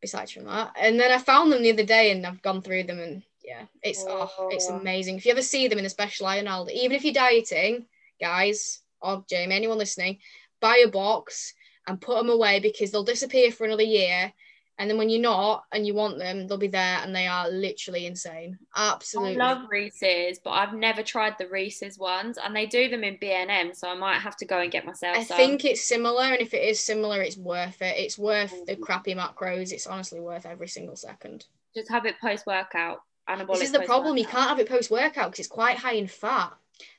[0.00, 2.84] Besides from that, and then I found them the other day, and I've gone through
[2.84, 4.76] them, and yeah, it's oh, it's oh.
[4.76, 5.16] amazing.
[5.16, 7.86] If you ever see them in a special iron Aldi, even if you're dieting,
[8.20, 10.18] guys or Jamie, anyone listening,
[10.60, 11.54] buy a box
[11.86, 14.32] and put them away because they'll disappear for another year
[14.78, 17.48] and then when you're not and you want them, they'll be there and they are
[17.48, 18.58] literally insane.
[18.76, 19.40] Absolutely.
[19.40, 23.16] I love Reese's, but I've never tried the Reese's ones and they do them in
[23.20, 25.36] B&M, so I might have to go and get myself I some.
[25.36, 27.96] think it's similar and if it is similar, it's worth it.
[27.98, 28.80] It's worth the mm.
[28.80, 29.72] crappy macros.
[29.72, 31.46] It's honestly worth every single second.
[31.74, 33.02] Just have it post workout.
[33.48, 34.16] This is the problem.
[34.16, 36.52] You can't have it post workout because it's quite high in fat.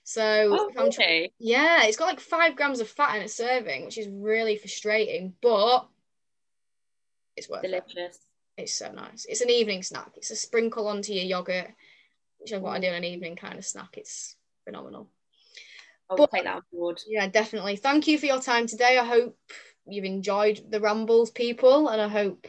[0.04, 0.90] So oh,
[1.38, 5.34] yeah, it's got like five grams of fat in a serving, which is really frustrating.
[5.42, 5.88] But
[7.38, 7.96] it's worth delicious.
[7.96, 8.64] It.
[8.64, 9.26] It's so nice.
[9.30, 10.12] It's an evening snack.
[10.16, 11.68] It's a sprinkle onto your yogurt,
[12.40, 13.98] which is what I do an evening kind of snack.
[13.98, 14.36] It's
[14.66, 15.10] phenomenal.
[16.10, 17.02] I'll but, take that on board.
[17.08, 17.76] Yeah, definitely.
[17.76, 18.98] Thank you for your time today.
[18.98, 19.38] I hope
[19.86, 22.48] you've enjoyed the rambles, people, and I hope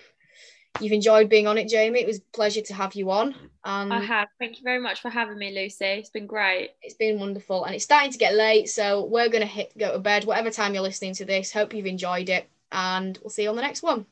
[0.81, 2.01] you've enjoyed being on it, Jamie.
[2.01, 3.35] It was a pleasure to have you on.
[3.65, 4.29] Um, I have.
[4.39, 5.85] Thank you very much for having me, Lucy.
[5.85, 6.71] It's been great.
[6.83, 9.99] It's been wonderful, and it's starting to get late, so we're gonna hit go to
[9.99, 10.25] bed.
[10.25, 13.57] Whatever time you're listening to this, hope you've enjoyed it, and we'll see you on
[13.57, 14.07] the next one.